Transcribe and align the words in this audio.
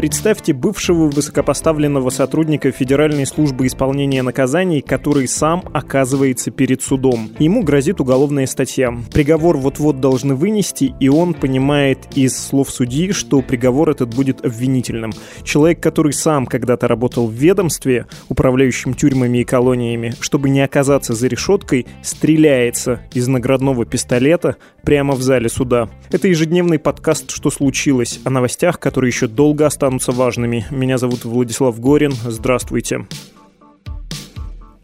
Представьте 0.00 0.54
бывшего 0.54 1.10
высокопоставленного 1.10 2.08
сотрудника 2.08 2.72
Федеральной 2.72 3.26
службы 3.26 3.66
исполнения 3.66 4.22
наказаний, 4.22 4.80
который 4.80 5.28
сам 5.28 5.62
оказывается 5.74 6.50
перед 6.50 6.80
судом. 6.80 7.28
Ему 7.38 7.62
грозит 7.62 8.00
уголовная 8.00 8.46
статья. 8.46 8.94
Приговор 9.12 9.58
вот-вот 9.58 10.00
должны 10.00 10.34
вынести, 10.34 10.94
и 11.00 11.10
он 11.10 11.34
понимает 11.34 11.98
из 12.16 12.34
слов 12.34 12.70
судьи, 12.70 13.12
что 13.12 13.42
приговор 13.42 13.90
этот 13.90 14.14
будет 14.14 14.42
обвинительным. 14.42 15.12
Человек, 15.44 15.80
который 15.80 16.14
сам 16.14 16.46
когда-то 16.46 16.88
работал 16.88 17.26
в 17.26 17.34
ведомстве, 17.34 18.06
управляющим 18.30 18.94
тюрьмами 18.94 19.42
и 19.42 19.44
колониями, 19.44 20.14
чтобы 20.18 20.48
не 20.48 20.62
оказаться 20.62 21.12
за 21.12 21.26
решеткой, 21.26 21.86
стреляется 22.02 23.02
из 23.12 23.28
наградного 23.28 23.84
пистолета 23.84 24.56
прямо 24.82 25.14
в 25.14 25.22
зале 25.22 25.48
суда. 25.48 25.88
Это 26.10 26.28
ежедневный 26.28 26.78
подкаст 26.78 27.30
«Что 27.30 27.50
случилось?» 27.50 28.20
о 28.24 28.30
новостях, 28.30 28.78
которые 28.78 29.10
еще 29.10 29.26
долго 29.26 29.66
останутся 29.66 30.12
важными. 30.12 30.66
Меня 30.70 30.98
зовут 30.98 31.24
Владислав 31.24 31.78
Горин. 31.80 32.12
Здравствуйте. 32.12 33.06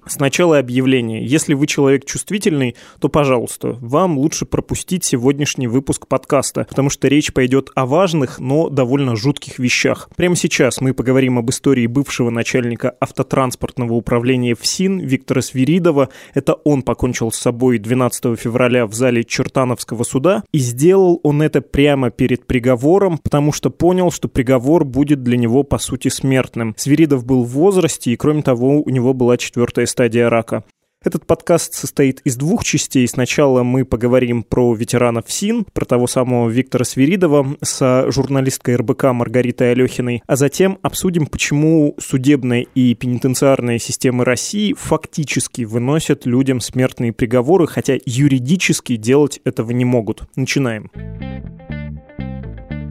Сначала 0.09 0.59
объявление. 0.59 1.27
Если 1.27 1.55
вы 1.55 1.67
человек 1.67 2.05
чувствительный, 2.05 2.77
то, 3.01 3.09
пожалуйста, 3.09 3.77
вам 3.81 4.19
лучше 4.19 4.47
пропустить 4.47 5.05
сегодняшний 5.05 5.67
выпуск 5.67 6.07
подкаста, 6.07 6.65
потому 6.69 6.91
что 6.91 7.09
речь 7.09 7.33
пойдет 7.33 7.71
о 7.75 7.87
важных, 7.87 8.39
но 8.39 8.69
довольно 8.69 9.17
жутких 9.17 9.59
вещах. 9.59 10.09
Прямо 10.17 10.37
сейчас 10.37 10.81
мы 10.81 10.95
поговорим 10.95 11.39
об 11.39 11.51
истории 11.51 11.89
бывшего 11.89 12.31
начальника 12.31 12.95
автотранспортного 13.01 13.95
управления 13.95 14.55
ФСИН 14.55 15.01
Виктора 15.01 15.43
Свиридова. 15.43 16.09
Это 16.35 16.55
он 16.55 16.83
покончил 16.83 17.33
с 17.33 17.39
собой 17.39 17.79
12 17.79 18.39
февраля 18.39 18.87
в 18.87 18.95
зале 18.95 19.25
Чертановского 19.25 20.05
суда, 20.05 20.45
и 20.53 20.59
сделал 20.59 21.19
он 21.25 21.43
это 21.43 21.61
прямо 21.63 22.11
перед 22.11 22.47
приговором, 22.47 23.19
потому 23.19 23.51
что 23.51 23.71
понял, 23.71 24.13
что 24.13 24.29
приговор 24.29 24.85
будет 24.85 25.25
для 25.25 25.37
него, 25.37 25.65
по 25.65 25.79
сути, 25.79 26.09
смертным. 26.09 26.75
Свиридов 26.79 27.25
был 27.25 27.43
в 27.43 27.49
возрасте, 27.49 28.13
и, 28.13 28.17
кроме 28.17 28.43
того, 28.43 28.83
у 28.83 28.89
него 28.91 29.13
была 29.13 29.37
четвертая 29.37 29.87
стадия 29.97 30.29
рака. 30.29 30.63
Этот 31.03 31.25
подкаст 31.25 31.73
состоит 31.73 32.21
из 32.25 32.37
двух 32.37 32.65
частей. 32.65 33.09
Сначала 33.09 33.63
мы 33.63 33.87
поговорим 33.87 34.43
про 34.43 34.75
ветеранов 34.75 35.25
СИН, 35.33 35.65
про 35.73 35.87
того 35.87 36.07
самого 36.07 36.51
Виктора 36.51 36.85
Свиридова 36.85 37.57
с 37.63 38.05
журналисткой 38.11 38.77
РБК 38.77 39.05
Маргаритой 39.05 39.73
Алехиной, 39.73 40.23
а 40.27 40.37
затем 40.37 40.79
обсудим, 40.83 41.25
почему 41.25 41.95
судебная 41.99 42.67
и 42.75 42.95
пенитенциарная 42.95 43.79
системы 43.79 44.27
России 44.27 44.75
фактически 44.79 45.63
выносят 45.63 46.27
людям 46.27 46.61
смертные 46.61 47.15
приговоры, 47.15 47.67
хотя 47.67 47.97
юридически 48.05 48.97
делать 48.97 49.41
этого 49.45 49.71
не 49.71 49.87
могут. 49.87 50.25
Начинаем. 50.37 50.91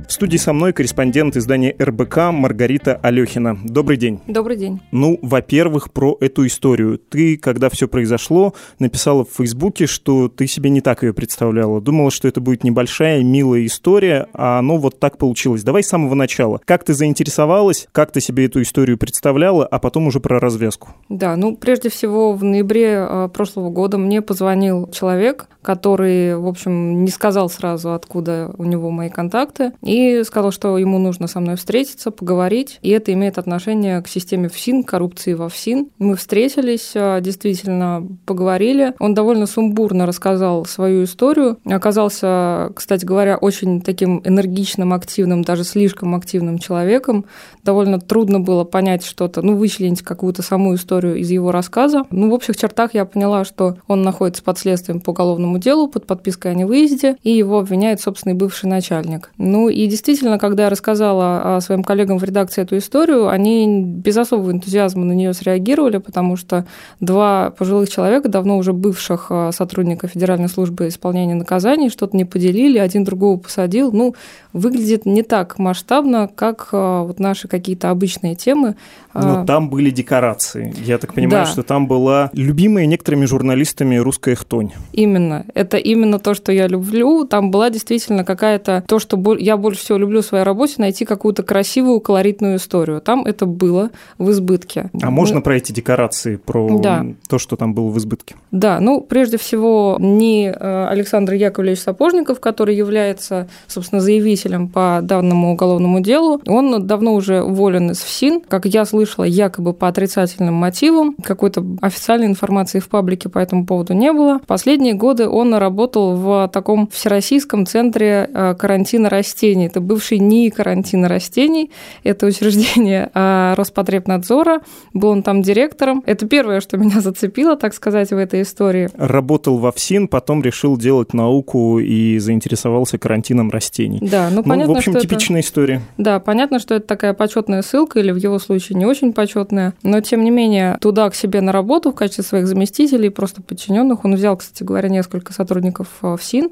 В 0.08 0.12
студии 0.12 0.38
со 0.38 0.54
мной 0.54 0.72
корреспондент 0.72 1.36
издания 1.36 1.76
РБК 1.82 2.32
Маргарита 2.32 3.00
Алехина. 3.02 3.58
Добрый 3.64 3.98
день. 3.98 4.20
Добрый 4.28 4.56
день. 4.56 4.80
Ну, 4.92 5.18
во-первых, 5.22 5.92
про 5.92 6.16
эту 6.20 6.46
историю. 6.46 7.00
Ты, 7.00 7.38
когда 7.38 7.70
все 7.70 7.88
произошло, 7.88 8.54
написала 8.78 9.26
в 9.26 9.30
Фейсбуке, 9.36 9.88
что 9.88 10.30
ты 10.30 10.46
себе 10.46 10.70
не 10.70 10.82
так 10.82 11.02
ее 11.02 11.14
представляла. 11.14 11.82
Думала, 11.82 12.12
что 12.12 12.28
это 12.28 12.40
будет 12.40 12.64
небольшая, 12.64 13.24
милая 13.24 13.66
история, 13.66 14.28
а 14.34 14.60
оно 14.60 14.78
вот 14.78 15.00
так 15.00 15.18
получилось. 15.18 15.64
Давай 15.64 15.84
с 15.84 15.88
самого 15.88 16.14
начала. 16.14 16.62
Как 16.64 16.84
ты 16.84 16.94
заинтересовалась, 16.94 17.88
как 17.92 18.12
ты 18.12 18.22
себе 18.22 18.46
эту 18.46 18.62
историю 18.62 19.00
представляла, 19.00 19.66
а 19.66 19.80
потом 19.80 20.08
уже 20.08 20.20
про 20.20 20.40
развязку. 20.40 20.90
Да, 21.10 21.36
ну, 21.36 21.56
прежде 21.56 21.90
всего, 21.90 22.34
в 22.34 22.44
ноябре 22.44 23.06
э, 23.10 23.30
прошлого 23.34 23.72
года 23.72 23.98
мне 23.98 24.22
позвонил 24.22 24.88
человек, 24.92 25.48
который, 25.66 26.38
в 26.38 26.48
общем, 26.48 27.04
не 27.04 27.10
сказал 27.10 27.50
сразу, 27.50 27.94
откуда 27.94 28.54
у 28.60 28.66
него 28.66 28.92
мои 28.92 29.10
контакты, 29.10 29.72
и 29.82 30.22
сказал, 30.24 30.52
что 30.52 30.78
ему 30.78 31.00
нужно 31.00 31.26
со 31.28 31.40
мной 31.40 31.56
встретиться, 31.56 32.12
поговорить, 32.12 32.78
и 32.84 32.92
это 32.92 33.12
имеет 33.14 33.40
отношение 33.40 34.00
к 34.04 34.08
системе 34.08 34.48
ФСИН, 34.48 34.84
коррупции 34.84 35.34
во 35.34 35.50
ФСИН. 35.50 35.90
Мы 35.98 36.16
встретились, 36.18 36.92
а, 36.96 37.20
действительно 37.20 38.08
поговорили. 38.28 38.94
Он 39.00 39.16
довольно 39.16 39.48
сумбурно 39.48 40.06
рассказал 40.06 40.66
свою 40.66 41.06
историю. 41.06 41.58
Оказался, 41.66 42.72
кстати 42.76 43.04
говоря, 43.04 43.38
очень 43.38 43.82
таким 43.82 44.22
энергичным, 44.24 44.94
активным, 44.94 45.42
даже 45.42 45.64
слишком 45.64 46.14
активным 46.14 46.60
человеком. 46.60 47.26
Довольно 47.64 48.00
трудно 48.00 48.40
было 48.40 48.66
понять 48.66 49.04
что-то, 49.04 49.42
ну, 49.42 49.56
вычленить 49.56 50.04
какую-то 50.04 50.44
саму 50.44 50.76
историю 50.76 51.16
из 51.16 51.32
его 51.32 51.52
рассказа. 51.52 52.04
Ну, 52.12 52.30
в 52.30 52.34
общих 52.34 52.56
чертах 52.56 52.94
я 52.94 53.06
поняла, 53.06 53.46
что 53.46 53.78
он 53.88 54.04
находится 54.04 54.44
под 54.44 54.60
следствием 54.60 55.02
по 55.02 55.10
уголовному 55.10 55.55
делу, 55.60 55.88
под 55.88 56.06
подпиской 56.06 56.52
о 56.52 56.54
невыезде, 56.54 57.18
и 57.24 57.32
его 57.32 57.60
обвиняет 57.60 58.02
собственный 58.02 58.36
бывший 58.36 58.68
начальник. 58.68 59.32
Ну, 59.38 59.70
и 59.70 59.88
действительно, 59.88 60.38
когда 60.40 60.64
я 60.64 60.70
рассказала 60.70 61.60
своим 61.62 61.84
коллегам 61.84 62.18
в 62.18 62.24
редакции 62.24 62.62
эту 62.62 62.78
историю, 62.78 63.30
они 63.30 63.84
без 63.84 64.18
особого 64.18 64.52
энтузиазма 64.52 65.06
на 65.06 65.14
нее 65.14 65.34
среагировали, 65.34 65.98
потому 65.98 66.36
что 66.36 66.66
два 67.00 67.52
пожилых 67.52 67.90
человека, 67.90 68.30
давно 68.30 68.58
уже 68.58 68.74
бывших 68.74 69.28
а, 69.30 69.52
сотрудников 69.52 70.12
Федеральной 70.12 70.50
службы 70.50 70.88
исполнения 70.88 71.36
наказаний, 71.36 71.90
что-то 71.90 72.16
не 72.16 72.26
поделили, 72.26 72.78
один 72.78 73.04
другого 73.04 73.38
посадил. 73.38 73.92
Ну, 73.92 74.16
выглядит 74.54 75.06
не 75.06 75.24
так 75.24 75.58
масштабно, 75.60 76.30
как 76.34 76.70
а, 76.72 77.04
вот 77.04 77.20
наши 77.20 77.48
какие-то 77.48 77.90
обычные 77.90 78.36
темы. 78.36 78.76
Но 79.14 79.42
а, 79.42 79.46
там 79.46 79.70
были 79.70 79.90
декорации. 79.90 80.74
Я 80.84 80.98
так 80.98 81.14
понимаю, 81.14 81.46
да. 81.46 81.52
что 81.52 81.64
там 81.64 81.88
была 81.88 82.30
любимая 82.34 82.86
некоторыми 82.86 83.26
журналистами 83.26 83.96
русская 83.98 84.36
хтонь. 84.36 84.72
Именно. 84.92 85.45
Это 85.54 85.78
именно 85.78 86.20
то, 86.20 86.34
что 86.34 86.52
я 86.52 86.68
люблю. 86.68 87.26
Там 87.26 87.52
была 87.52 87.70
действительно 87.70 88.24
какая-то 88.24 88.84
то, 88.88 89.00
что 89.00 89.36
я 89.38 89.58
больше 89.58 89.82
всего 89.82 89.98
люблю 89.98 90.22
в 90.22 90.26
своей 90.26 90.44
работе, 90.44 90.76
найти 90.78 91.06
какую-то 91.06 91.44
красивую, 91.44 92.00
колоритную 92.00 92.58
историю. 92.58 93.02
Там 93.02 93.26
это 93.26 93.46
было 93.46 93.92
в 94.18 94.32
избытке. 94.32 94.90
А 95.02 95.06
Мы... 95.06 95.12
можно 95.12 95.42
про 95.42 95.58
эти 95.58 95.72
декорации, 95.72 96.38
про 96.38 96.80
да. 96.80 97.06
то, 97.28 97.38
что 97.40 97.56
там 97.56 97.74
было 97.74 97.90
в 97.90 97.98
избытке? 97.98 98.36
Да, 98.52 98.80
ну, 98.80 99.02
прежде 99.02 99.38
всего, 99.38 99.98
не 100.00 100.48
э, 100.48 100.88
Александр 100.88 101.34
Яковлевич 101.34 101.80
Сапожников, 101.80 102.40
который 102.40 102.76
является, 102.76 103.48
собственно, 103.68 104.02
заявителем 104.02 104.68
по 104.68 105.00
данному 105.02 105.54
уголовному 105.54 106.00
делу, 106.00 106.42
он 106.48 106.86
давно 106.88 107.14
уже 107.14 107.42
уволен 107.42 107.92
из 107.92 108.00
ФСИН, 108.00 108.42
как 108.48 108.66
я 108.66 108.86
слышала, 108.86 109.26
якобы 109.26 109.74
по 109.74 109.88
отрицательным 109.88 110.54
мотивам. 110.54 111.16
Какой-то 111.24 111.66
официальной 111.82 112.28
информации 112.28 112.80
в 112.80 112.90
паблике 112.90 113.30
по 113.30 113.40
этому 113.40 113.66
поводу 113.66 113.94
не 113.94 114.12
было. 114.12 114.40
Последние 114.46 114.94
годы 114.94 115.28
он 115.36 115.54
работал 115.54 116.16
в 116.16 116.50
таком 116.54 116.88
всероссийском 116.88 117.66
центре 117.66 118.30
э, 118.34 118.56
карантина 118.58 119.10
растений. 119.10 119.66
Это 119.66 119.82
бывший 119.82 120.20
НИИ 120.20 120.50
карантина 120.50 121.10
растений. 121.10 121.72
Это 122.04 122.26
учреждение 122.26 123.12
а, 123.14 123.54
Роспотребнадзора. 123.56 124.62
Был 124.94 125.10
он 125.10 125.24
там 125.24 125.42
директором. 125.42 126.04
Это 126.06 126.26
первое, 126.26 126.62
что 126.62 126.78
меня 126.78 127.02
зацепило, 127.02 127.58
так 127.58 127.74
сказать, 127.74 128.12
в 128.12 128.18
этой 128.18 128.44
истории. 128.44 128.88
Работал 128.94 129.58
во 129.58 129.74
ФСИН, 129.74 130.08
потом 130.08 130.42
решил 130.42 130.78
делать 130.78 131.14
науку 131.14 131.80
и 131.80 132.18
заинтересовался 132.20 132.98
карантином 132.98 133.52
растений. 133.52 134.00
Да, 134.02 134.30
ну, 134.30 134.38
ну 134.38 134.44
понятно, 134.44 134.74
в 134.74 134.78
общем, 134.78 134.94
что 134.94 135.02
типичная 135.02 135.42
это... 135.42 135.50
история. 135.50 135.82
Да, 135.98 136.22
понятно, 136.22 136.60
что 136.60 136.76
это 136.76 136.88
такая 136.88 137.14
почетная 137.14 137.62
ссылка, 137.62 138.00
или 138.00 138.12
в 138.12 138.18
его 138.18 138.40
случае 138.40 138.78
не 138.78 138.86
очень 138.86 139.12
почетная. 139.12 139.74
Но, 139.84 140.00
тем 140.00 140.24
не 140.24 140.32
менее, 140.32 140.78
туда 140.80 141.10
к 141.10 141.16
себе 141.16 141.42
на 141.42 141.52
работу 141.52 141.92
в 141.92 141.96
качестве 141.96 142.24
своих 142.24 142.48
заместителей, 142.48 143.10
просто 143.10 143.42
подчиненных, 143.42 144.06
он 144.06 144.16
взял, 144.16 144.38
кстати 144.38 144.64
говоря, 144.64 144.88
несколько 144.88 145.25
сотрудников 145.34 145.88
а, 146.02 146.16
ФСИН, 146.18 146.50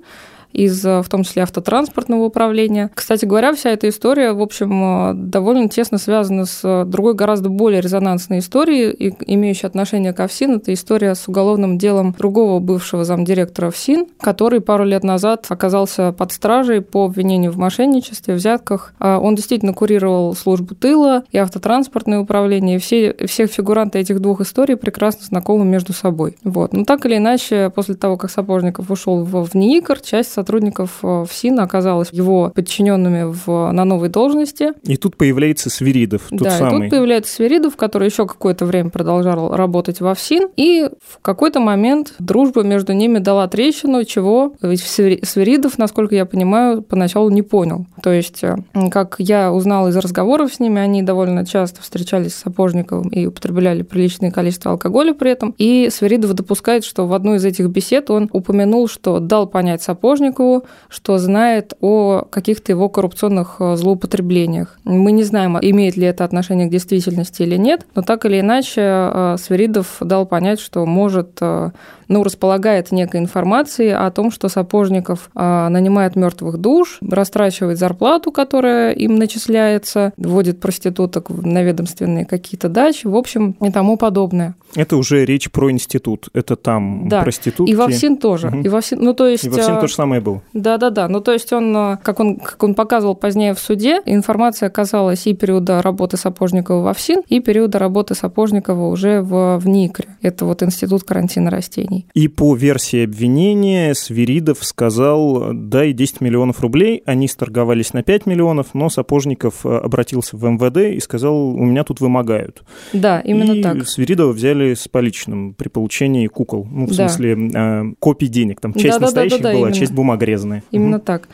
из, 0.53 0.85
э, 0.85 1.01
в 1.01 1.09
том 1.09 1.23
числе, 1.23 1.43
автотранспортного 1.43 2.23
управления. 2.23 2.89
Кстати 2.93 3.25
говоря, 3.25 3.53
вся 3.53 3.71
эта 3.71 3.89
история, 3.89 4.33
в 4.33 4.41
общем, 4.41 5.11
э, 5.11 5.13
довольно 5.15 5.67
тесно 5.67 5.97
связана 5.97 6.45
с 6.45 6.61
э, 6.63 6.85
другой, 6.85 7.15
гораздо 7.15 7.49
более 7.49 7.81
резонансной 7.81 8.39
историей, 8.39 9.15
имеющей 9.27 9.67
отношение 9.67 10.13
к 10.13 10.19
ОФСИН. 10.19 10.57
Это 10.57 10.73
история 10.73 11.15
с 11.15 11.27
уголовным 11.27 11.77
делом 11.77 12.15
другого 12.17 12.59
бывшего 12.59 13.03
замдиректора 13.03 13.67
ОФСИН, 13.67 14.07
который 14.19 14.61
пару 14.61 14.85
лет 14.85 15.03
назад 15.03 15.45
оказался 15.49 16.11
под 16.11 16.31
стражей 16.31 16.81
по 16.81 17.05
обвинению 17.05 17.51
в 17.51 17.57
мошенничестве, 17.57 18.35
взятках. 18.35 18.93
Он 18.99 19.35
действительно 19.35 19.73
курировал 19.73 20.35
службу 20.35 20.75
тыла 20.75 21.23
и 21.31 21.37
автотранспортное 21.37 22.19
управление, 22.19 22.77
и 22.77 22.79
все, 22.79 23.15
все 23.25 23.47
фигуранты 23.47 23.99
этих 23.99 24.19
двух 24.19 24.41
историй 24.41 24.77
прекрасно 24.77 25.25
знакомы 25.25 25.65
между 25.65 25.93
собой. 25.93 26.37
Вот. 26.43 26.73
Но 26.73 26.83
так 26.83 27.05
или 27.05 27.17
иначе, 27.17 27.71
после 27.73 27.95
того, 27.95 28.17
как 28.17 28.29
Сапожников 28.29 28.91
ушел 28.91 29.23
в, 29.23 29.45
в 29.45 29.55
НИИКР, 29.55 30.01
часть 30.01 30.31
сотрудников 30.43 30.99
э, 31.03 31.25
ФСИН 31.29 31.61
оказалась 31.61 32.09
его 32.11 32.51
подчиненными 32.53 33.33
в, 33.33 33.71
на 33.71 33.85
новой 33.85 34.09
должности. 34.09 34.73
И 34.83 34.97
тут 34.97 35.15
появляется 35.15 35.69
Свиридов, 35.69 36.23
тот 36.29 36.39
да, 36.39 36.51
самый. 36.51 36.79
и 36.79 36.81
тут 36.81 36.89
появляется 36.89 37.33
Свиридов, 37.33 37.77
который 37.77 38.09
еще 38.09 38.27
какое-то 38.27 38.65
время 38.65 38.89
продолжал 38.89 39.55
работать 39.55 40.01
во 40.01 40.13
ФСИН, 40.13 40.49
и 40.57 40.89
в 41.07 41.19
какой-то 41.21 41.61
момент 41.61 42.15
дружба 42.19 42.63
между 42.63 42.91
ними 42.91 43.19
дала 43.19 43.47
трещину, 43.47 44.03
чего 44.03 44.53
ведь 44.61 44.81
Свиридов, 44.81 45.77
насколько 45.77 46.13
я 46.13 46.25
понимаю, 46.25 46.81
поначалу 46.81 47.29
не 47.29 47.41
понял. 47.41 47.85
То 48.01 48.11
есть, 48.11 48.43
э, 48.43 48.57
как 48.91 49.15
я 49.19 49.53
узнала 49.53 49.87
из 49.87 49.95
разговоров 49.95 50.53
с 50.53 50.59
ними, 50.59 50.81
они 50.81 51.03
довольно 51.03 51.45
часто 51.45 51.81
встречались 51.81 52.33
с 52.33 52.43
Сапожниковым 52.43 53.07
и 53.07 53.27
употребляли 53.27 53.83
приличное 53.83 54.31
количество 54.31 54.71
алкоголя 54.71 55.13
при 55.13 55.31
этом, 55.31 55.55
и 55.57 55.87
Свиридов 55.89 56.33
допускает, 56.33 56.83
что 56.83 57.07
в 57.07 57.13
одной 57.13 57.37
из 57.37 57.45
этих 57.45 57.67
бесед 57.67 58.09
он 58.11 58.29
упомянул, 58.33 58.89
что 58.89 59.19
дал 59.19 59.47
понять 59.47 59.81
Сапожникову, 59.83 60.32
Сапожникову, 60.33 60.65
что 60.89 61.17
знает 61.17 61.73
о 61.81 62.23
каких-то 62.29 62.71
его 62.71 62.89
коррупционных 62.89 63.57
э, 63.59 63.75
злоупотреблениях. 63.75 64.77
Мы 64.83 65.11
не 65.11 65.23
знаем, 65.23 65.57
имеет 65.61 65.97
ли 65.97 66.05
это 66.05 66.25
отношение 66.25 66.67
к 66.67 66.71
действительности 66.71 67.43
или 67.43 67.55
нет, 67.57 67.85
но 67.95 68.01
так 68.01 68.25
или 68.25 68.39
иначе 68.39 68.81
э, 68.81 69.35
Сверидов 69.39 69.97
дал 70.01 70.25
понять, 70.25 70.59
что 70.59 70.85
может 70.85 71.37
э, 71.41 71.71
ну, 72.13 72.23
располагает 72.23 72.91
некой 72.91 73.19
информацией 73.19 73.89
о 73.89 74.09
том, 74.11 74.31
что 74.31 74.47
Сапожников 74.47 75.29
а, 75.33 75.69
нанимает 75.69 76.15
мертвых 76.15 76.57
душ, 76.57 76.99
растрачивает 77.01 77.79
зарплату, 77.79 78.31
которая 78.31 78.93
им 78.93 79.15
начисляется, 79.15 80.13
вводит 80.17 80.59
проституток 80.59 81.29
на 81.29 81.63
ведомственные 81.63 82.25
какие-то 82.25 82.69
дачи, 82.69 83.07
в 83.07 83.15
общем, 83.15 83.55
и 83.61 83.71
тому 83.71 83.97
подобное. 83.97 84.55
Это 84.75 84.97
уже 84.97 85.25
речь 85.25 85.51
про 85.51 85.71
институт, 85.71 86.29
это 86.33 86.55
там 86.55 87.07
да. 87.07 87.21
проститутки. 87.21 87.71
И 87.71 87.75
во 87.75 87.87
ВСИН 87.87 88.17
тоже. 88.17 88.47
Угу. 88.47 88.57
И 88.59 88.69
во 88.69 88.81
ВСИН, 88.81 88.99
ну, 89.01 89.13
то 89.13 89.27
есть, 89.27 89.43
и 89.43 89.49
во 89.49 89.57
ВСИН 89.57 89.73
а... 89.73 89.81
то 89.81 89.87
же 89.87 89.93
самое 89.93 90.21
было. 90.21 90.41
Да-да-да, 90.53 91.07
ну, 91.07 91.19
то 91.19 91.31
есть 91.31 91.51
он, 91.51 91.75
а, 91.75 91.97
как 91.97 92.19
он, 92.19 92.37
как 92.37 92.61
он 92.63 92.75
показывал 92.75 93.15
позднее 93.15 93.53
в 93.53 93.59
суде, 93.59 94.01
информация 94.05 94.69
касалась 94.69 95.25
и 95.25 95.33
периода 95.33 95.81
работы 95.81 96.17
Сапожникова 96.17 96.83
во 96.83 96.93
ВСИН, 96.93 97.23
и 97.27 97.39
периода 97.39 97.79
работы 97.79 98.15
Сапожникова 98.15 98.87
уже 98.87 99.21
в, 99.21 99.57
в 99.57 99.67
НИКРе. 99.67 100.09
Это 100.21 100.45
вот 100.45 100.61
Институт 100.63 101.03
карантина 101.03 101.49
растений. 101.49 102.02
И 102.13 102.27
по 102.27 102.55
версии 102.55 103.03
обвинения 103.03 103.93
Свиридов 103.93 104.63
сказал, 104.63 105.53
дай 105.53 105.93
10 105.93 106.21
миллионов 106.21 106.61
рублей, 106.61 107.01
они 107.05 107.27
сторговались 107.27 107.93
на 107.93 108.03
5 108.03 108.25
миллионов, 108.25 108.67
но 108.73 108.89
Сапожников 108.89 109.65
э, 109.65 109.75
обратился 109.75 110.37
в 110.37 110.43
МВД 110.43 110.95
и 110.95 110.99
сказал, 110.99 111.49
у 111.49 111.63
меня 111.65 111.83
тут 111.83 112.01
вымогают. 112.01 112.63
Да, 112.93 113.19
именно 113.19 113.53
и 113.53 113.61
так. 113.61 113.87
Свиридова 113.87 114.31
взяли 114.31 114.73
с 114.73 114.87
поличным 114.87 115.53
при 115.53 115.69
получении 115.69 116.27
кукол, 116.27 116.67
ну, 116.69 116.85
в 116.85 116.95
да. 116.95 117.09
смысле, 117.09 117.49
э, 117.53 117.83
копий 117.99 118.27
денег, 118.27 118.61
там 118.61 118.73
часть 118.73 118.99
да, 118.99 119.05
настоящих 119.05 119.39
да, 119.39 119.43
да, 119.43 119.49
да, 119.49 119.57
была, 119.57 119.67
именно. 119.69 119.79
часть 119.79 119.91
бумаг 119.93 120.21
резаная. 120.21 120.63
Именно 120.71 120.97
угу. 120.97 121.05
так. 121.05 121.27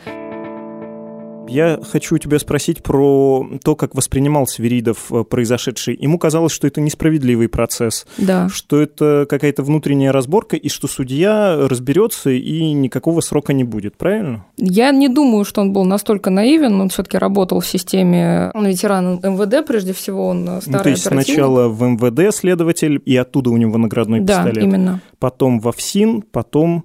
Я 1.50 1.80
хочу 1.90 2.18
тебя 2.18 2.38
спросить 2.38 2.82
про 2.82 3.46
то, 3.62 3.76
как 3.76 3.94
воспринимал 3.94 4.46
Свиридов 4.46 5.12
э, 5.12 5.24
произошедший. 5.24 5.96
Ему 6.00 6.18
казалось, 6.18 6.52
что 6.52 6.66
это 6.66 6.80
несправедливый 6.80 7.48
процесс, 7.48 8.06
да. 8.18 8.48
что 8.48 8.80
это 8.80 9.26
какая-то 9.28 9.62
внутренняя 9.62 10.12
разборка, 10.12 10.56
и 10.56 10.68
что 10.68 10.88
судья 10.88 11.56
разберется 11.68 12.30
и 12.30 12.72
никакого 12.72 13.20
срока 13.20 13.52
не 13.52 13.64
будет, 13.64 13.96
правильно? 13.96 14.46
Я 14.56 14.90
не 14.90 15.08
думаю, 15.08 15.44
что 15.44 15.60
он 15.60 15.72
был 15.72 15.84
настолько 15.84 16.30
наивен. 16.30 16.80
Он 16.80 16.88
все-таки 16.88 17.18
работал 17.18 17.60
в 17.60 17.66
системе, 17.66 18.50
он 18.54 18.66
ветеран 18.66 19.20
МВД, 19.22 19.66
прежде 19.66 19.92
всего, 19.92 20.28
он 20.28 20.60
старый 20.60 20.64
ну, 20.66 20.82
То 20.82 20.88
есть 20.90 21.02
сначала 21.02 21.68
в 21.68 21.82
МВД 21.82 22.34
следователь, 22.34 23.00
и 23.04 23.16
оттуда 23.16 23.50
у 23.50 23.56
него 23.56 23.78
наградной 23.78 24.20
да, 24.20 24.44
пистолет. 24.44 24.64
именно. 24.64 25.00
Потом 25.18 25.60
во 25.60 25.72
ФСИН, 25.72 26.22
потом 26.30 26.84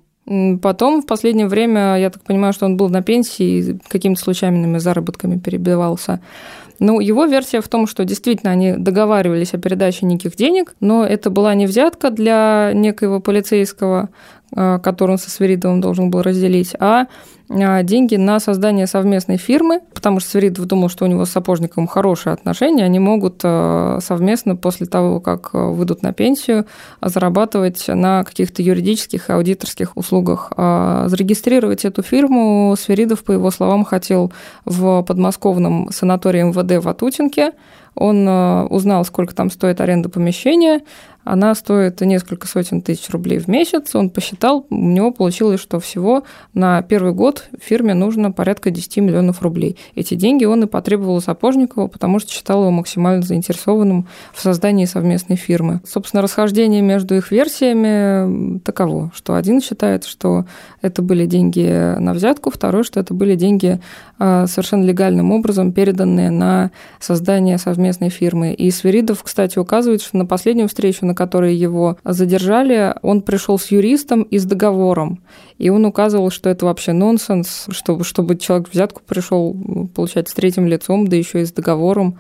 Потом, 0.62 1.04
в 1.04 1.06
последнее 1.06 1.48
время, 1.48 1.98
я 1.98 2.10
так 2.10 2.24
понимаю, 2.24 2.52
что 2.52 2.66
он 2.66 2.78
был 2.78 2.90
на 2.90 3.04
пенсии 3.04 3.46
и 3.46 3.78
какими-то 3.88 4.22
случайными 4.22 4.80
заработками 4.80 5.38
перебивался. 5.38 6.20
Ну, 6.80 7.00
его 7.00 7.26
версия 7.26 7.62
в 7.62 7.68
том, 7.68 7.88
что 7.88 8.04
действительно 8.06 8.52
они 8.52 8.74
договаривались 8.74 9.54
о 9.54 9.60
передаче 9.60 10.06
неких 10.06 10.36
денег, 10.36 10.76
но 10.80 11.06
это 11.06 11.30
была 11.30 11.54
не 11.54 11.68
взятка 11.68 12.10
для 12.10 12.72
некоего 12.74 13.20
полицейского, 13.20 14.10
который 14.52 15.12
он 15.12 15.18
со 15.18 15.30
Сверидовым 15.30 15.82
должен 15.82 16.10
был 16.10 16.22
разделить, 16.22 16.76
а 16.80 17.08
э, 17.50 17.84
деньги 17.84 18.16
на 18.16 18.40
создание 18.40 18.88
совместной 18.88 19.38
фирмы, 19.38 19.82
потому 19.94 20.20
что 20.20 20.30
Сверидов 20.30 20.66
думал, 20.66 20.90
что 20.90 21.06
у 21.06 21.08
него 21.08 21.26
с 21.26 21.32
Сапожниковым 21.32 21.88
хорошие 21.88 22.34
отношения, 22.34 22.86
они 22.86 23.00
могут 23.00 23.42
э, 23.44 24.00
совместно 24.02 24.56
после 24.56 24.86
того, 24.86 25.20
как 25.20 25.54
выйдут 25.54 26.04
на 26.04 26.14
пенсию, 26.14 26.66
зарабатывать 27.02 27.88
на 27.88 28.24
каких-то 28.24 28.62
юридических 28.62 29.30
и 29.30 29.34
аудиторских 29.34 29.98
услугах. 29.98 30.54
А 30.56 31.08
зарегистрировать 31.10 31.84
эту 31.84 32.02
фирму 32.02 32.76
Сверидов, 32.80 33.24
по 33.24 33.32
его 33.32 33.52
словам, 33.52 33.84
хотел 33.84 34.32
в 34.64 35.04
подмосковном 35.04 35.90
санатории 35.92 36.44
МВД 36.44 36.84
в 36.84 36.88
Атутинке. 36.88 37.52
Он 37.98 38.28
узнал, 38.70 39.06
сколько 39.06 39.34
там 39.34 39.50
стоит 39.50 39.80
аренда 39.80 40.10
помещения, 40.10 40.82
она 41.26 41.56
стоит 41.56 42.00
несколько 42.02 42.48
сотен 42.48 42.82
тысяч 42.82 43.10
рублей 43.10 43.40
в 43.40 43.48
месяц. 43.48 43.96
Он 43.96 44.12
посчитал, 44.12 44.68
у 44.70 44.76
него 44.76 45.12
получилось, 45.12 45.60
что 45.60 45.80
всего 45.80 46.24
на 46.54 46.82
первый 46.84 47.14
год 47.14 47.50
фирме 47.60 47.96
нужно 47.96 48.32
порядка 48.32 48.70
10 48.70 48.98
миллионов 48.98 49.42
рублей. 49.42 49.78
Эти 49.96 50.14
деньги 50.14 50.46
он 50.46 50.64
и 50.64 50.68
потребовал 50.68 51.16
у 51.16 51.22
Сапожникова, 51.22 51.88
потому 51.88 52.20
что 52.20 52.32
считал 52.32 52.62
его 52.62 52.72
максимально 52.72 53.24
заинтересованным 53.24 54.08
в 54.34 54.42
создании 54.42 54.86
совместной 54.86 55.36
фирмы. 55.36 55.82
Собственно, 55.84 56.22
расхождение 56.22 56.82
между 56.82 57.16
их 57.16 57.32
версиями 57.32 58.60
таково, 58.60 59.12
что 59.16 59.34
один 59.34 59.62
считает, 59.62 60.06
что 60.06 60.46
это 60.82 61.02
были 61.02 61.26
деньги 61.26 61.96
на 62.00 62.14
взятку, 62.14 62.52
второй, 62.52 62.84
что 62.84 63.00
это 63.00 63.16
были 63.16 63.34
деньги 63.34 63.80
а, 64.20 64.46
совершенно 64.46 64.84
легальным 64.84 65.32
образом 65.32 65.72
переданные 65.72 66.30
на 66.30 66.70
создание 67.00 67.58
совместной 67.58 68.10
фирмы. 68.10 68.54
И 68.54 68.70
Свиридов, 68.70 69.24
кстати, 69.24 69.58
указывает, 69.58 70.04
что 70.04 70.18
на 70.18 70.28
последнюю 70.28 70.68
встречу, 70.68 71.06
на 71.06 71.15
которые 71.16 71.60
его 71.60 71.98
задержали, 72.04 72.94
он 73.02 73.22
пришел 73.22 73.58
с 73.58 73.72
юристом 73.72 74.24
и 74.24 74.38
с 74.38 74.46
договором. 74.46 75.24
И 75.58 75.70
он 75.70 75.86
указывал, 75.86 76.30
что 76.30 76.50
это 76.50 76.66
вообще 76.66 76.94
нонсенс, 76.94 77.68
чтобы, 77.72 78.04
чтобы 78.04 78.38
человек 78.38 78.70
взятку 78.72 79.02
пришел 79.06 79.56
получать 79.96 80.30
с 80.30 80.34
третьим 80.34 80.68
лицом, 80.68 81.08
да 81.08 81.16
еще 81.16 81.42
и 81.42 81.46
с 81.46 81.52
договором. 81.52 82.20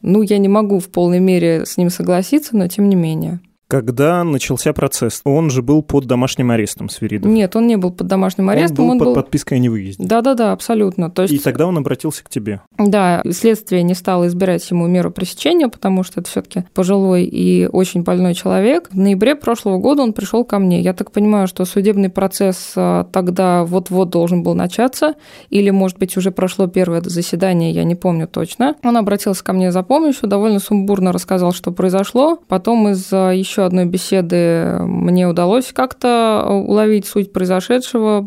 Ну, 0.00 0.22
я 0.22 0.38
не 0.38 0.48
могу 0.48 0.78
в 0.78 0.88
полной 0.88 1.18
мере 1.18 1.66
с 1.66 1.76
ним 1.76 1.90
согласиться, 1.90 2.56
но 2.56 2.68
тем 2.68 2.88
не 2.88 2.96
менее 2.96 3.40
когда 3.68 4.24
начался 4.24 4.72
процесс. 4.72 5.20
Он 5.24 5.50
же 5.50 5.62
был 5.62 5.82
под 5.82 6.06
домашним 6.06 6.50
арестом, 6.50 6.88
Свиридов. 6.88 7.30
Нет, 7.30 7.54
он 7.54 7.66
не 7.66 7.76
был 7.76 7.92
под 7.92 8.06
домашним 8.06 8.48
арестом. 8.48 8.80
Он 8.80 8.86
был 8.86 8.92
он 8.92 8.98
под 8.98 9.08
был... 9.08 9.14
подпиской 9.14 9.58
о 9.58 9.60
невыезде. 9.60 10.04
Да-да-да, 10.04 10.52
абсолютно. 10.52 11.10
То 11.10 11.22
есть... 11.22 11.34
И 11.34 11.38
тогда 11.38 11.66
он 11.66 11.76
обратился 11.76 12.24
к 12.24 12.30
тебе. 12.30 12.62
Да, 12.78 13.22
следствие 13.30 13.82
не 13.82 13.94
стало 13.94 14.26
избирать 14.26 14.68
ему 14.70 14.86
меру 14.86 15.10
пресечения, 15.10 15.68
потому 15.68 16.02
что 16.02 16.20
это 16.20 16.30
все 16.30 16.40
таки 16.40 16.64
пожилой 16.72 17.24
и 17.24 17.68
очень 17.70 18.02
больной 18.02 18.32
человек. 18.34 18.88
В 18.90 18.96
ноябре 18.96 19.34
прошлого 19.34 19.76
года 19.76 20.02
он 20.02 20.14
пришел 20.14 20.44
ко 20.44 20.58
мне. 20.58 20.80
Я 20.80 20.94
так 20.94 21.12
понимаю, 21.12 21.46
что 21.46 21.66
судебный 21.66 22.08
процесс 22.08 22.72
а, 22.74 23.04
тогда 23.04 23.64
вот-вот 23.64 24.08
должен 24.08 24.42
был 24.42 24.54
начаться, 24.54 25.14
или, 25.50 25.68
может 25.68 25.98
быть, 25.98 26.16
уже 26.16 26.30
прошло 26.30 26.68
первое 26.68 27.02
заседание, 27.02 27.70
я 27.72 27.84
не 27.84 27.94
помню 27.94 28.26
точно. 28.26 28.76
Он 28.82 28.96
обратился 28.96 29.44
ко 29.44 29.52
мне 29.52 29.72
за 29.72 29.82
помощью, 29.82 30.26
довольно 30.26 30.58
сумбурно 30.58 31.12
рассказал, 31.12 31.52
что 31.52 31.70
произошло. 31.70 32.38
Потом 32.48 32.88
из 32.88 33.06
а, 33.12 33.30
еще 33.32 33.57
еще 33.58 33.66
одной 33.66 33.86
беседы 33.86 34.78
мне 34.82 35.26
удалось 35.26 35.72
как-то 35.72 36.46
уловить 36.48 37.06
суть 37.06 37.32
произошедшего, 37.32 38.24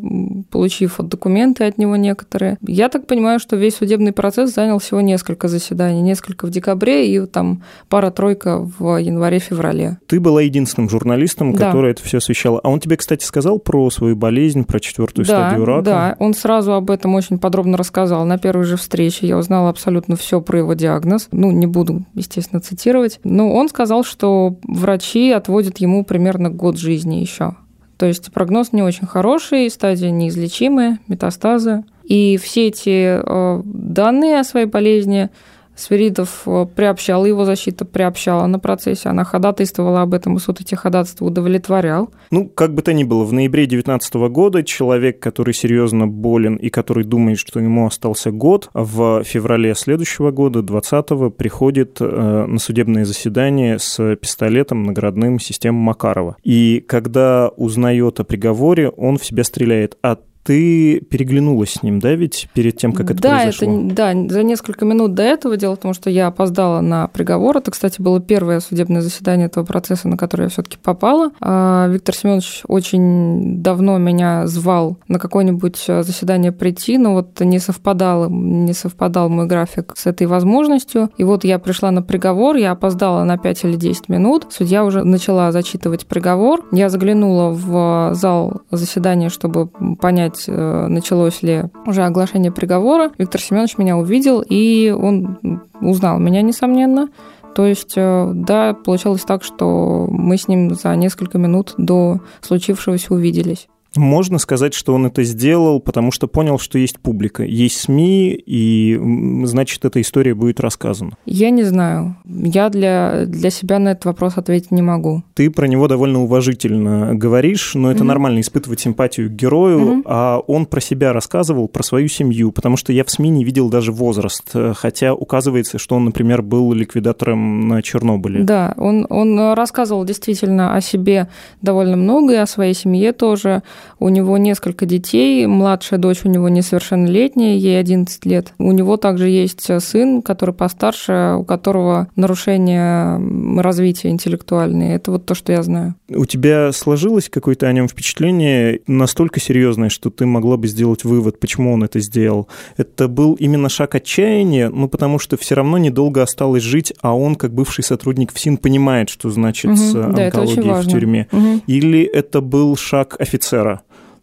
получив 0.50 0.98
документы 1.00 1.64
от 1.64 1.78
него 1.78 1.96
некоторые. 1.96 2.58
Я 2.62 2.90
так 2.90 3.08
понимаю, 3.08 3.40
что 3.40 3.56
весь 3.56 3.78
судебный 3.78 4.12
процесс 4.12 4.54
занял 4.54 4.80
всего 4.80 5.00
несколько 5.00 5.48
заседаний, 5.48 6.02
несколько 6.02 6.48
в 6.48 6.50
декабре 6.50 7.16
и 7.16 7.26
там 7.28 7.64
пара-тройка 7.88 8.60
в 8.60 8.98
январе-феврале. 8.98 10.00
Ты 10.08 10.20
была 10.20 10.42
единственным 10.42 10.90
журналистом, 10.90 11.54
да. 11.54 11.68
который 11.68 11.92
это 11.92 12.04
все 12.04 12.18
освещал. 12.18 12.60
А 12.62 12.70
он 12.70 12.82
тебе, 12.82 12.98
кстати, 12.98 13.24
сказал 13.24 13.60
про 13.60 13.90
свою 13.90 14.18
болезнь, 14.18 14.66
про 14.66 14.82
четвертую 14.82 15.26
да, 15.26 15.48
стадию 15.48 15.66
рака? 15.66 15.84
Да, 15.84 16.16
он 16.20 16.34
сразу 16.34 16.74
об 16.74 16.92
этом 16.92 17.16
очень 17.16 17.40
подробно 17.40 17.78
рассказал. 17.78 18.26
На 18.26 18.38
первой 18.38 18.66
же 18.66 18.76
встрече 18.76 19.28
я 19.28 19.38
узнала 19.38 19.70
абсолютно 19.70 20.18
все 20.18 20.42
про 20.42 20.60
его 20.60 20.74
диагноз. 20.74 21.30
Ну, 21.32 21.52
не 21.52 21.68
буду, 21.68 22.06
естественно, 22.16 22.60
цитировать. 22.60 23.20
Но 23.24 23.54
он 23.54 23.70
сказал, 23.70 24.04
что 24.04 24.58
врачи 24.64 25.21
врачи 25.22 25.32
отводят 25.32 25.78
ему 25.80 26.04
примерно 26.04 26.50
год 26.50 26.78
жизни 26.78 27.16
еще. 27.16 27.56
То 27.98 28.08
есть 28.08 28.32
прогноз 28.34 28.74
не 28.74 28.82
очень 28.82 29.06
хороший, 29.06 29.70
стадия 29.70 30.10
неизлечимая, 30.10 31.00
метастазы. 31.08 31.84
И 32.04 32.38
все 32.38 32.68
эти 32.68 33.20
э, 33.22 33.62
данные 33.64 34.40
о 34.40 34.44
своей 34.44 34.66
болезни 34.66 35.30
Сверидов 35.76 36.44
э, 36.46 36.66
приобщал, 36.76 37.26
его 37.26 37.46
защита 37.46 37.86
приобщала 37.86 38.46
на 38.48 38.60
процессе, 38.60 39.10
она 39.10 39.24
ходатайствовала 39.24 40.02
об 40.02 40.14
этом, 40.14 40.36
и 40.36 40.40
суд 40.40 40.62
эти 40.62 40.76
ходатайства 40.76 41.26
удовлетворял. 41.26 42.10
Ну, 42.30 42.48
как 42.48 42.74
бы 42.74 42.82
то 42.82 42.94
ни 42.94 43.04
было, 43.04 43.24
в 43.24 43.34
ноябре 43.34 43.66
2019 43.66 44.14
года 44.32 44.64
человек, 44.64 45.20
который 45.20 45.54
серьезно 45.54 46.08
болен 46.08 46.56
и 46.56 46.70
который 46.70 47.04
думает, 47.04 47.40
что 47.40 47.60
ему 47.60 47.86
остался 47.86 48.32
год, 48.32 48.70
в 48.74 49.24
феврале 49.24 49.76
следующего 49.76 50.32
года, 50.32 50.60
20-го, 50.60 51.30
приходит 51.30 51.98
э, 52.00 52.46
на 52.48 52.60
судебное 52.60 53.06
заседание 53.06 53.80
с 53.80 54.16
пистолетом 54.18 54.84
наградным 54.84 55.40
системы 55.40 55.80
Макарова. 55.80 56.38
И 56.44 56.84
когда 56.88 57.50
узнает 57.50 58.20
о 58.20 58.24
приговоре, 58.24 58.90
он 58.90 59.18
в 59.18 59.26
себя 59.26 59.44
стреляет. 59.44 59.98
А 60.04 60.18
ты 60.44 61.00
переглянулась 61.02 61.74
с 61.74 61.84
ним, 61.84 62.00
да, 62.00 62.14
ведь 62.16 62.50
перед 62.54 62.78
тем, 62.78 62.94
как 62.94 63.12
это 63.12 63.22
да, 63.22 63.38
произошло? 63.38 63.86
Это, 63.88 63.96
да, 63.96 64.14
за 64.30 64.44
несколько 64.44 64.86
минут 64.86 65.14
до 65.14 65.24
этого. 65.24 65.58
Дело 65.58 65.76
в 65.76 65.80
том, 65.80 65.94
что 65.94 66.10
я 66.10 66.28
опоздала 66.28 66.82
на 66.82 67.08
приговор. 67.08 67.58
Это, 67.58 67.72
кстати, 67.72 68.02
было 68.02 68.20
первое 68.20 68.60
судебное 68.60 69.02
заседание 69.02 69.48
этого 69.48 69.66
процесса, 69.66 70.08
на 70.08 70.18
которое 70.18 70.46
я 70.46 70.50
все 70.50 70.64
таки 70.64 70.78
попала. 70.82 71.32
А 71.42 71.88
Виктор 71.90 72.16
Семенович 72.16 72.64
очень 72.68 73.62
давно 73.62 73.98
меня 73.98 74.48
звал 74.48 74.98
на 75.08 75.20
какое-нибудь 75.20 75.78
заседание 75.78 76.52
прийти, 76.52 76.98
но 76.98 77.14
вот 77.14 77.40
не 77.40 77.60
совпадал, 77.60 78.30
не 78.30 78.74
совпадал 78.74 79.30
мой 79.30 79.46
график 79.46 79.94
с 79.96 80.08
этой 80.08 80.28
возможностью. 80.28 81.10
И 81.18 81.24
вот 81.24 81.44
я 81.44 81.60
пришла 81.60 81.92
на 81.92 82.02
приговор, 82.02 82.56
я 82.56 82.72
опоздала 82.72 83.24
на 83.24 83.38
5 83.38 83.66
или 83.66 83.76
10 83.76 84.10
минут. 84.10 84.48
Судья 84.50 84.84
уже 84.84 85.04
начала 85.04 85.52
зачитывать 85.52 86.08
приговор. 86.08 86.66
Я 86.72 86.90
заглянула 86.90 87.50
в 87.52 88.16
зал 88.16 88.62
заседания, 88.72 89.30
чтобы 89.30 89.68
понять, 89.68 90.31
узнать, 90.32 90.46
э, 90.48 90.88
началось 90.88 91.42
ли 91.42 91.64
уже 91.86 92.04
оглашение 92.04 92.52
приговора, 92.52 93.12
Виктор 93.18 93.42
Семенович 93.42 93.78
меня 93.78 93.98
увидел, 93.98 94.44
и 94.48 94.90
он 94.90 95.62
узнал 95.82 96.20
меня, 96.20 96.42
несомненно. 96.42 97.10
То 97.56 97.66
есть, 97.66 97.94
э, 97.98 98.32
да, 98.34 98.74
получалось 98.74 99.24
так, 99.24 99.44
что 99.44 100.08
мы 100.10 100.38
с 100.38 100.48
ним 100.48 100.74
за 100.74 100.96
несколько 100.96 101.38
минут 101.38 101.74
до 101.78 102.22
случившегося 102.42 103.14
увиделись. 103.14 103.68
Можно 103.96 104.38
сказать, 104.38 104.74
что 104.74 104.94
он 104.94 105.06
это 105.06 105.24
сделал, 105.24 105.82
потому 105.82 106.12
что 106.12 106.28
понял, 106.28 106.58
что 106.60 106.78
есть 106.78 107.00
публика, 107.00 107.44
есть 107.44 107.78
СМИ, 107.82 108.42
и 108.46 109.00
значит, 109.44 109.84
эта 109.84 110.00
история 110.00 110.34
будет 110.34 110.60
рассказана. 110.62 111.12
Я 111.26 111.50
не 111.50 111.64
знаю. 111.64 112.16
Я 112.26 112.70
для, 112.70 113.26
для 113.26 113.50
себя 113.50 113.80
на 113.80 113.90
этот 113.90 114.06
вопрос 114.06 114.38
ответить 114.38 114.72
не 114.72 114.82
могу. 114.82 115.24
Ты 115.34 115.50
про 115.50 115.68
него 115.68 115.88
довольно 115.90 116.22
уважительно 116.22 117.16
говоришь, 117.16 117.76
но 117.76 117.92
это 117.92 118.04
mm-hmm. 118.04 118.08
нормально 118.08 118.40
испытывать 118.40 118.80
симпатию 118.80 119.30
к 119.30 119.34
герою, 119.34 119.80
mm-hmm. 119.80 120.02
а 120.06 120.40
он 120.48 120.68
про 120.68 120.80
себя 120.80 121.12
рассказывал, 121.12 121.68
про 121.68 121.84
свою 121.84 122.08
семью, 122.08 122.52
потому 122.52 122.78
что 122.78 122.94
я 122.94 123.04
в 123.04 123.12
СМИ 123.12 123.30
не 123.30 123.44
видел 123.44 123.70
даже 123.70 123.92
возраст, 123.92 124.56
хотя 124.76 125.14
указывается, 125.14 125.78
что 125.78 125.96
он, 125.96 126.06
например, 126.06 126.42
был 126.42 126.72
ликвидатором 126.72 127.68
на 127.68 127.82
Чернобыле. 127.82 128.44
Да, 128.44 128.74
он, 128.78 129.06
он 129.10 129.54
рассказывал 129.54 130.06
действительно 130.06 130.76
о 130.76 130.82
себе 130.82 131.28
довольно 131.62 131.98
много, 131.98 132.34
и 132.34 132.38
о 132.38 132.48
своей 132.48 132.74
семье 132.74 133.12
тоже. 133.12 133.64
У 134.00 134.10
него 134.10 134.38
несколько 134.38 134.86
детей, 134.86 135.46
младшая 135.46 136.00
дочь 136.00 136.22
у 136.24 136.30
него 136.30 136.50
несовершеннолетняя, 136.50 137.56
ей 137.56 137.80
11 137.80 138.26
лет. 138.26 138.54
У 138.58 138.72
него 138.72 138.98
также 138.98 139.30
есть 139.30 139.70
сын, 139.82 140.22
который 140.22 140.54
постарше, 140.56 141.36
у 141.38 141.44
которого 141.44 142.08
нарушение 142.16 143.62
развития 143.62 144.10
интеллектуальное. 144.10 144.96
Это 144.96 145.12
вот 145.12 145.26
то, 145.26 145.36
что 145.36 145.52
я 145.52 145.64
знаю. 145.64 145.96
У 146.10 146.26
тебя 146.26 146.72
сложилось 146.72 147.30
какое-то 147.30 147.68
о 147.68 147.74
нем 147.74 147.88
впечатление 147.88 148.82
настолько 148.88 149.40
серьезное, 149.40 149.90
что 149.90 150.10
ты 150.10 150.26
могла 150.26 150.58
бы 150.58 150.68
сделать 150.68 151.04
вывод, 151.04 151.40
почему 151.40 151.74
он 151.74 151.84
это 151.84 152.00
сделал? 152.00 152.48
Это 152.78 153.08
был 153.08 153.34
именно 153.36 153.70
шаг 153.70 153.96
отчаяния, 153.96 154.70
ну 154.70 154.88
потому 154.88 155.20
что 155.20 155.38
все 155.38 155.56
равно 155.56 155.78
недолго 155.78 156.22
осталось 156.22 156.64
жить, 156.64 156.94
а 157.02 157.16
он, 157.16 157.36
как 157.36 157.54
бывший 157.54 157.84
сотрудник 157.84 158.34
ФСИН, 158.34 158.58
понимает, 158.58 159.10
что 159.10 159.30
значит 159.30 159.72
угу, 159.72 160.00
онкология 160.00 160.64
да, 160.64 160.82
в 160.82 160.88
тюрьме. 160.88 161.28
Угу. 161.32 161.62
Или 161.68 162.04
это 162.04 162.42
был 162.42 162.76
шаг 162.76 163.16
офицера? 163.20 163.71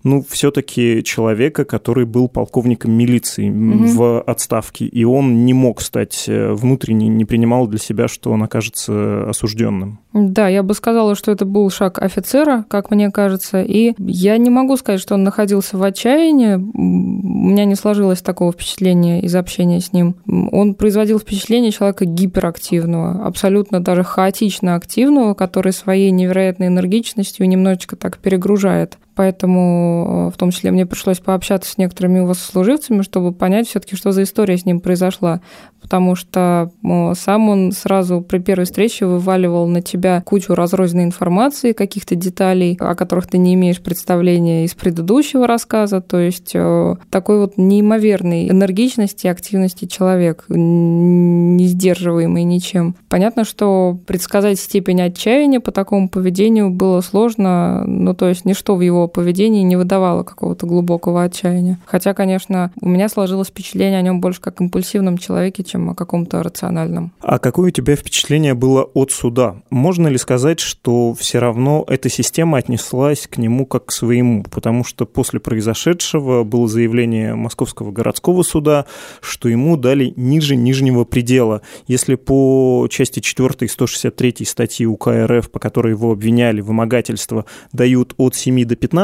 Ну, 0.05 0.25
все-таки 0.29 1.03
человека, 1.03 1.65
который 1.65 2.07
был 2.07 2.29
полковником 2.29 2.93
милиции 2.93 3.51
угу. 3.51 3.87
в 3.87 4.21
отставке, 4.23 4.87
и 4.87 5.05
он 5.05 5.45
не 5.45 5.53
мог 5.53 5.81
стать 5.81 6.25
э, 6.29 6.53
внутренне, 6.53 7.09
не 7.09 7.25
принимал 7.25 7.67
для 7.67 7.79
себя, 7.79 8.09
что 8.09 8.31
он 8.31 8.43
окажется 8.43 9.29
осужденным. 9.29 9.99
Да, 10.13 10.49
я 10.49 10.63
бы 10.63 10.75
сказала, 10.75 11.15
что 11.15 11.33
это 11.33 11.45
был 11.45 11.69
шаг 11.71 12.01
офицера, 12.01 12.65
как 12.69 12.91
мне 12.91 13.11
кажется, 13.11 13.63
и 13.63 13.95
я 13.99 14.39
не 14.39 14.51
могу 14.51 14.77
сказать, 14.77 15.01
что 15.01 15.15
он 15.15 15.23
находился 15.23 15.77
в 15.77 15.83
отчаянии, 15.83 16.55
у 16.55 17.51
меня 17.51 17.65
не 17.65 17.75
сложилось 17.75 18.23
такого 18.23 18.53
впечатления 18.53 19.21
из 19.21 19.35
общения 19.35 19.81
с 19.81 19.93
ним. 19.93 20.17
Он 20.27 20.75
производил 20.75 21.19
впечатление 21.19 21.73
человека 21.73 22.05
гиперактивного, 22.05 23.27
абсолютно 23.27 23.81
даже 23.81 24.03
хаотично 24.03 24.75
активного, 24.75 25.35
который 25.35 25.73
своей 25.73 26.11
невероятной 26.11 26.69
энергичностью 26.69 27.49
немножечко 27.49 27.97
так 27.97 28.19
перегружает 28.19 28.99
поэтому 29.19 30.29
э, 30.29 30.33
в 30.33 30.39
том 30.39 30.53
числе 30.53 30.71
мне 30.71 30.87
пришлось 30.87 31.19
пообщаться 31.19 31.73
с 31.73 31.77
некоторыми 31.77 32.19
его 32.19 32.35
сослуживцами, 32.35 33.03
чтобы 33.03 33.33
понять 33.33 33.67
все-таки, 33.67 33.97
что 33.97 34.13
за 34.13 34.23
история 34.23 34.57
с 34.57 34.65
ним 34.65 34.79
произошла 34.79 35.41
потому 35.89 36.17
что 36.17 36.71
сам 37.15 37.49
он 37.49 37.73
сразу 37.73 38.21
при 38.21 38.39
первой 38.41 38.65
встрече 38.65 39.07
вываливал 39.07 39.67
на 39.67 39.81
тебя 39.81 40.21
кучу 40.21 40.55
разрозненной 40.55 41.05
информации, 41.05 41.73
каких-то 41.73 42.15
деталей, 42.15 42.77
о 42.79 42.95
которых 42.95 43.27
ты 43.27 43.39
не 43.39 43.55
имеешь 43.55 43.81
представления 43.81 44.67
из 44.67 44.75
предыдущего 44.75 45.47
рассказа, 45.47 46.03
то 46.03 46.19
есть 46.19 46.51
э, 46.55 46.95
такой 47.11 47.39
вот 47.39 47.57
неимоверной 47.57 48.51
энергичности 48.51 49.27
и 49.27 49.31
активности 49.31 49.87
человек, 49.87 50.45
не 50.49 51.67
сдерживаемый 51.67 52.45
ничем. 52.45 52.95
Понятно, 53.09 53.45
что 53.45 53.99
предсказать 54.07 54.61
степень 54.61 55.01
отчаяния 55.01 55.61
по 55.61 55.73
такому 55.73 56.11
поведению 56.11 56.69
было 56.69 57.01
сложно, 57.01 57.85
ну 57.87 58.13
то 58.13 58.29
есть 58.29 58.45
ничто 58.45 58.77
в 58.77 58.83
его 58.83 59.08
поведении 59.09 59.63
не 59.63 59.77
выдавало 59.77 60.23
какого-то 60.23 60.67
глубокого 60.67 61.23
отчаяния. 61.23 61.79
Хотя, 61.87 62.15
конечно, 62.15 62.71
у 62.81 62.89
меня 62.89 63.09
сложилось 63.09 63.49
впечатление 63.49 63.99
о 63.99 64.03
нем 64.03 64.21
больше 64.21 64.41
как 64.41 64.61
импульсивном 64.61 65.19
человеке, 65.19 65.65
чем 65.65 65.91
о 65.91 65.95
каком-то 65.95 66.43
рациональном. 66.43 67.13
А 67.21 67.39
какое 67.39 67.69
у 67.69 67.71
тебя 67.71 67.97
впечатление 67.97 68.55
было 68.55 68.83
от 68.83 69.11
суда? 69.11 69.57
Можно 69.71 70.09
ли 70.09 70.19
сказать, 70.19 70.61
что 70.61 71.15
все 71.15 71.39
равно 71.39 71.85
эта 71.89 72.09
система 72.09 72.59
отнеслась 72.59 73.27
к 73.27 73.39
нему 73.39 73.67
как 73.67 73.87
к 73.87 73.93
своему? 73.93 74.45
Потому 74.45 74.85
что 74.85 75.07
после 75.07 75.41
произошедшего 75.41 76.45
было 76.45 76.69
заявление 76.69 77.35
Московского 77.35 77.91
городского 77.91 78.43
суда, 78.43 78.87
что 79.21 79.49
ему 79.49 79.77
дали 79.77 80.13
ниже 80.17 80.57
нижнего 80.57 81.05
предела. 81.05 81.63
Если 81.87 82.15
по 82.15 82.87
части 82.91 83.21
4 83.21 83.69
163 83.69 84.45
статьи 84.45 84.87
УК 84.87 85.09
РФ, 85.09 85.51
по 85.51 85.59
которой 85.59 85.93
его 85.93 86.13
обвиняли 86.13 86.61
вымогательство, 86.61 87.45
дают 87.73 88.15
от 88.17 88.35
7 88.35 88.65
до 88.65 88.77
15, 88.77 88.98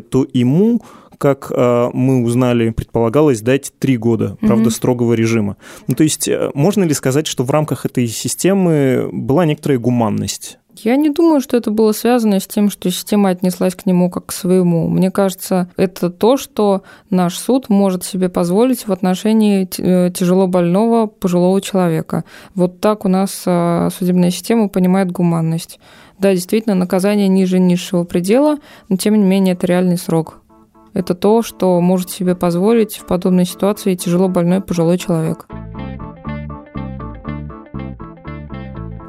то 0.00 0.26
ему 0.32 0.80
как 1.20 1.52
э, 1.54 1.90
мы 1.92 2.24
узнали, 2.24 2.70
предполагалось 2.70 3.42
дать 3.42 3.72
три 3.78 3.98
года, 3.98 4.38
правда, 4.40 4.70
mm-hmm. 4.70 4.72
строгого 4.72 5.12
режима. 5.12 5.58
Ну, 5.86 5.94
то 5.94 6.02
есть 6.02 6.26
э, 6.26 6.50
можно 6.54 6.82
ли 6.82 6.94
сказать, 6.94 7.26
что 7.26 7.44
в 7.44 7.50
рамках 7.50 7.84
этой 7.84 8.06
системы 8.06 9.10
была 9.12 9.44
некоторая 9.44 9.78
гуманность? 9.78 10.56
Я 10.76 10.96
не 10.96 11.10
думаю, 11.10 11.42
что 11.42 11.58
это 11.58 11.70
было 11.70 11.92
связано 11.92 12.40
с 12.40 12.46
тем, 12.46 12.70
что 12.70 12.90
система 12.90 13.28
отнеслась 13.28 13.74
к 13.74 13.84
нему 13.84 14.08
как 14.08 14.26
к 14.26 14.32
своему. 14.32 14.88
Мне 14.88 15.10
кажется, 15.10 15.68
это 15.76 16.08
то, 16.08 16.38
что 16.38 16.84
наш 17.10 17.36
суд 17.36 17.68
может 17.68 18.02
себе 18.02 18.30
позволить 18.30 18.88
в 18.88 18.92
отношении 18.92 19.68
э, 19.78 20.10
тяжело 20.10 20.46
больного 20.46 21.06
пожилого 21.06 21.60
человека. 21.60 22.24
Вот 22.54 22.80
так 22.80 23.04
у 23.04 23.08
нас 23.08 23.42
судебная 23.42 24.30
система 24.30 24.70
понимает 24.70 25.12
гуманность. 25.12 25.78
Да, 26.20 26.34
действительно, 26.34 26.74
наказание 26.74 27.28
ниже 27.28 27.58
низшего 27.58 28.04
предела, 28.04 28.58
но 28.90 28.96
тем 28.96 29.14
не 29.14 29.24
менее 29.24 29.54
это 29.54 29.66
реальный 29.66 29.96
срок. 29.96 30.42
Это 30.92 31.14
то, 31.14 31.42
что 31.42 31.80
может 31.80 32.10
себе 32.10 32.34
позволить 32.34 32.96
в 32.96 33.06
подобной 33.06 33.46
ситуации 33.46 33.94
тяжело 33.94 34.28
больной 34.28 34.60
пожилой 34.60 34.98
человек. 34.98 35.46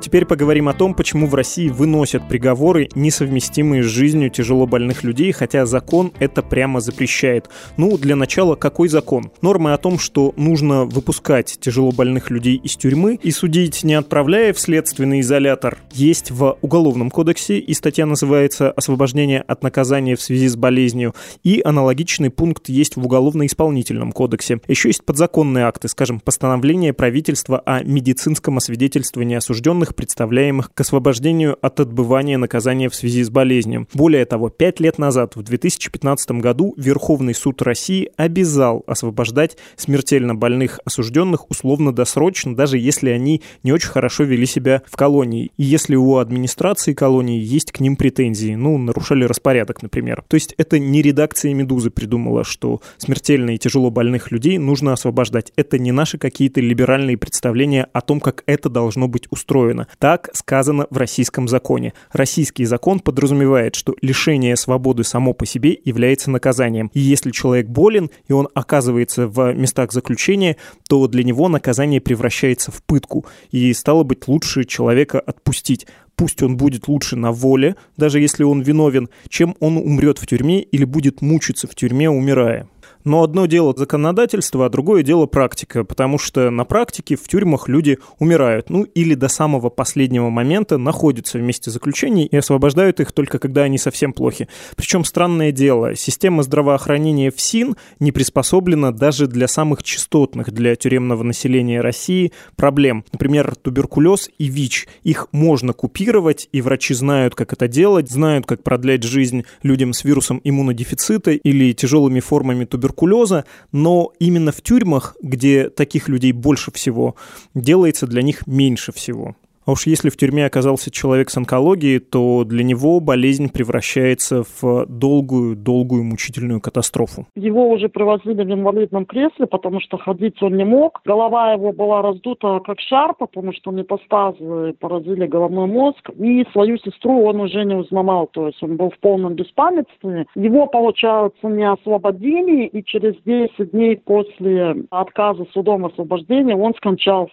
Теперь 0.02 0.26
поговорим 0.26 0.68
о 0.68 0.74
том, 0.74 0.96
почему 0.96 1.28
в 1.28 1.36
России 1.36 1.70
выносят 1.70 2.28
приговоры, 2.28 2.90
несовместимые 2.96 3.84
с 3.84 3.86
жизнью 3.86 4.32
тяжело 4.32 4.66
больных 4.66 5.04
людей, 5.04 5.32
хотя 5.32 5.68
закон 5.68 6.12
это 6.18 6.42
прямо 6.42 6.82
запрещает. 6.82 7.50
Ну, 7.78 8.00
для 8.00 8.16
начала, 8.16 8.56
какой 8.56 8.88
закон? 8.88 9.32
Нормы 9.44 9.74
о 9.74 9.78
том, 9.78 10.00
что 10.00 10.34
нужно 10.38 10.86
выпускать 10.86 11.60
тяжело 11.62 11.92
больных 11.92 12.32
людей 12.32 12.56
из 12.56 12.78
тюрьмы 12.78 13.20
и 13.22 13.30
судить, 13.30 13.84
не 13.84 13.94
отправляя 13.94 14.54
в 14.54 14.60
следственный 14.60 15.20
изолятор, 15.20 15.78
есть 15.92 16.32
в 16.32 16.58
Уголовном 16.62 17.12
кодексе, 17.12 17.60
и 17.60 17.74
статья 17.76 18.08
называется 18.08 18.72
«Освобождение 18.72 19.42
от 19.42 19.62
наказания 19.62 20.16
в 20.16 20.22
связи 20.22 20.48
с 20.48 20.56
болезнью», 20.56 21.14
и 21.44 21.62
аналогичный 21.64 22.32
пункт 22.32 22.70
есть 22.70 22.96
в 22.96 23.06
Уголовно-исполнительном 23.06 24.14
кодексе. 24.14 24.62
Еще 24.68 24.90
есть 24.90 25.06
подзаконные 25.06 25.66
акты, 25.66 25.88
скажем, 25.88 26.20
постановление 26.20 26.92
правительства 26.92 27.60
о 27.60 27.84
медицинском 27.84 28.58
освидетельствовании 28.58 29.38
осужденных 29.38 29.91
представляемых 29.94 30.74
к 30.74 30.82
освобождению 30.82 31.58
от 31.62 31.80
отбывания 31.80 32.38
наказания 32.38 32.90
в 32.90 32.96
связи 32.96 33.24
с 33.24 33.30
болезнью. 33.30 33.88
Более 33.94 34.26
того, 34.26 34.50
пять 34.50 34.80
лет 34.80 34.98
назад, 34.98 35.36
в 35.36 35.44
2015 35.44 36.32
году, 36.32 36.74
Верховный 36.78 37.34
суд 37.34 37.62
России 37.62 38.10
обязал 38.18 38.84
освобождать 38.88 39.58
смертельно 39.76 40.36
больных 40.36 40.80
осужденных 40.86 41.50
условно-досрочно, 41.50 42.56
даже 42.56 42.78
если 42.78 43.10
они 43.10 43.42
не 43.64 43.72
очень 43.72 43.90
хорошо 43.90 44.24
вели 44.24 44.46
себя 44.46 44.82
в 44.86 44.96
колонии. 44.96 45.52
И 45.58 45.64
если 45.64 45.96
у 45.96 46.18
администрации 46.18 46.94
колонии 46.94 47.40
есть 47.40 47.72
к 47.72 47.80
ним 47.80 47.96
претензии, 47.96 48.56
ну, 48.56 48.78
нарушали 48.78 49.24
распорядок, 49.24 49.82
например. 49.82 50.24
То 50.28 50.36
есть 50.36 50.54
это 50.58 50.80
не 50.80 51.02
редакция 51.02 51.54
«Медузы» 51.54 51.90
придумала, 51.90 52.44
что 52.44 52.82
смертельно 52.98 53.52
и 53.52 53.58
тяжело 53.58 53.92
больных 53.92 54.32
людей 54.32 54.58
нужно 54.58 54.94
освобождать. 54.94 55.52
Это 55.56 55.78
не 55.80 55.92
наши 55.92 56.18
какие-то 56.18 56.62
либеральные 56.62 57.18
представления 57.18 57.88
о 57.94 58.02
том, 58.02 58.20
как 58.20 58.44
это 58.46 58.70
должно 58.70 59.08
быть 59.08 59.28
устроено. 59.30 59.81
Так 60.00 60.30
сказано 60.34 60.88
в 60.90 60.98
российском 60.98 61.48
законе. 61.48 61.94
Российский 62.12 62.66
закон 62.66 63.00
подразумевает, 63.00 63.76
что 63.76 63.96
лишение 64.02 64.56
свободы 64.56 65.04
само 65.04 65.34
по 65.34 65.46
себе 65.46 65.78
является 65.84 66.32
наказанием. 66.32 66.90
И 66.94 67.00
если 67.00 67.32
человек 67.32 67.68
болен, 67.68 68.10
и 68.28 68.34
он 68.34 68.48
оказывается 68.54 69.28
в 69.28 69.54
местах 69.54 69.92
заключения, 69.92 70.58
то 70.88 71.08
для 71.08 71.24
него 71.24 71.48
наказание 71.48 72.02
превращается 72.02 72.72
в 72.72 72.84
пытку. 72.84 73.26
И 73.52 73.74
стало 73.74 74.04
быть, 74.04 74.28
лучше 74.28 74.64
человека 74.64 75.20
отпустить 75.20 75.88
пусть 76.22 76.44
он 76.44 76.56
будет 76.56 76.88
лучше 76.88 77.16
на 77.16 77.32
воле, 77.32 77.76
даже 77.98 78.20
если 78.20 78.44
он 78.44 78.62
виновен, 78.62 79.10
чем 79.28 79.56
он 79.60 79.78
умрет 79.78 80.20
в 80.20 80.28
тюрьме 80.28 80.62
или 80.62 80.84
будет 80.84 81.22
мучиться 81.22 81.68
в 81.68 81.74
тюрьме, 81.74 82.12
умирая. 82.12 82.68
Но 83.04 83.24
одно 83.24 83.46
дело 83.46 83.74
законодательство, 83.76 84.66
а 84.66 84.70
другое 84.70 85.04
дело 85.04 85.26
практика, 85.26 85.84
потому 85.84 86.18
что 86.18 86.50
на 86.50 86.66
практике 86.66 87.16
в 87.16 87.28
тюрьмах 87.28 87.68
люди 87.68 87.98
умирают, 88.20 88.70
ну 88.70 88.84
или 88.84 89.14
до 89.16 89.28
самого 89.28 89.70
последнего 89.70 90.30
момента 90.30 90.78
находятся 90.78 91.38
в 91.38 91.42
месте 91.42 91.72
заключения 91.72 92.26
и 92.26 92.36
освобождают 92.36 93.00
их 93.00 93.12
только 93.12 93.40
когда 93.40 93.64
они 93.64 93.78
совсем 93.78 94.14
плохи. 94.14 94.48
Причем 94.76 95.04
странное 95.04 95.52
дело, 95.52 95.96
система 95.96 96.44
здравоохранения 96.44 97.32
в 97.32 97.40
СИН 97.40 97.76
не 98.00 98.12
приспособлена 98.12 98.92
даже 98.92 99.28
для 99.28 99.48
самых 99.48 99.84
частотных 99.84 100.52
для 100.52 100.76
тюремного 100.76 101.24
населения 101.24 101.82
России 101.82 102.32
проблем. 102.56 103.04
Например, 103.12 103.56
туберкулез 103.56 104.30
и 104.38 104.46
ВИЧ. 104.46 104.88
Их 105.04 105.28
можно 105.32 105.74
купировать, 105.74 106.48
и 106.52 106.62
врачи 106.62 106.94
знают, 106.94 107.36
как 107.36 107.54
это 107.54 107.68
делать, 107.68 108.10
знают, 108.10 108.46
как 108.46 108.64
продлять 108.64 109.04
жизнь 109.04 109.44
людям 109.64 109.94
с 109.94 110.04
вирусом 110.04 110.42
иммунодефицита 110.44 111.32
или 111.32 111.74
тяжелыми 111.74 112.20
формами 112.20 112.66
туберкулеза, 112.92 113.46
но 113.72 114.12
именно 114.20 114.52
в 114.52 114.62
тюрьмах, 114.62 115.16
где 115.22 115.70
таких 115.70 116.08
людей 116.10 116.32
больше 116.32 116.72
всего, 116.72 117.16
делается 117.54 118.08
для 118.08 118.22
них 118.22 118.48
меньше 118.48 118.92
всего. 118.92 119.36
А 119.72 119.74
уж 119.74 119.88
если 119.88 120.10
в 120.10 120.18
тюрьме 120.18 120.46
оказался 120.46 120.92
человек 120.92 121.30
с 121.30 121.38
онкологией, 121.38 122.00
то 122.00 122.44
для 122.44 122.62
него 122.62 123.00
болезнь 123.00 123.50
превращается 123.50 124.44
в 124.44 124.86
долгую-долгую 124.86 126.04
мучительную 126.04 126.60
катастрофу. 126.60 127.26
Его 127.36 127.70
уже 127.70 127.88
привозили 127.88 128.44
в 128.44 128.52
инвалидном 128.52 129.06
кресле, 129.06 129.48
потому 129.48 129.80
что 129.80 129.98
ходить 129.98 130.44
он 130.44 130.58
не 130.58 130.66
мог. 130.66 131.00
Голова 131.06 131.54
его 131.54 131.72
была 131.72 132.02
раздута 132.02 132.60
как 132.66 132.82
шар, 132.82 133.14
потому 133.18 133.54
что 133.54 133.72
метастазы 133.72 134.74
поразили 134.78 135.26
головной 135.26 135.68
мозг. 135.68 136.10
И 136.20 136.46
свою 136.52 136.78
сестру 136.78 137.24
он 137.24 137.40
уже 137.40 137.64
не 137.64 137.76
узнавал, 137.76 138.28
то 138.28 138.48
есть 138.48 138.62
он 138.62 138.76
был 138.76 138.90
в 138.90 139.00
полном 139.00 139.36
беспамятстве. 139.36 140.26
Его, 140.36 140.68
получается, 140.68 141.48
не 141.48 141.64
освободили, 141.64 142.66
и 142.66 142.84
через 142.84 143.16
10 143.24 143.72
дней 143.72 143.96
после 143.96 144.84
отказа 144.90 145.46
судом 145.54 145.86
освобождения 145.86 146.58
он 146.58 146.74
скончался. 146.76 147.32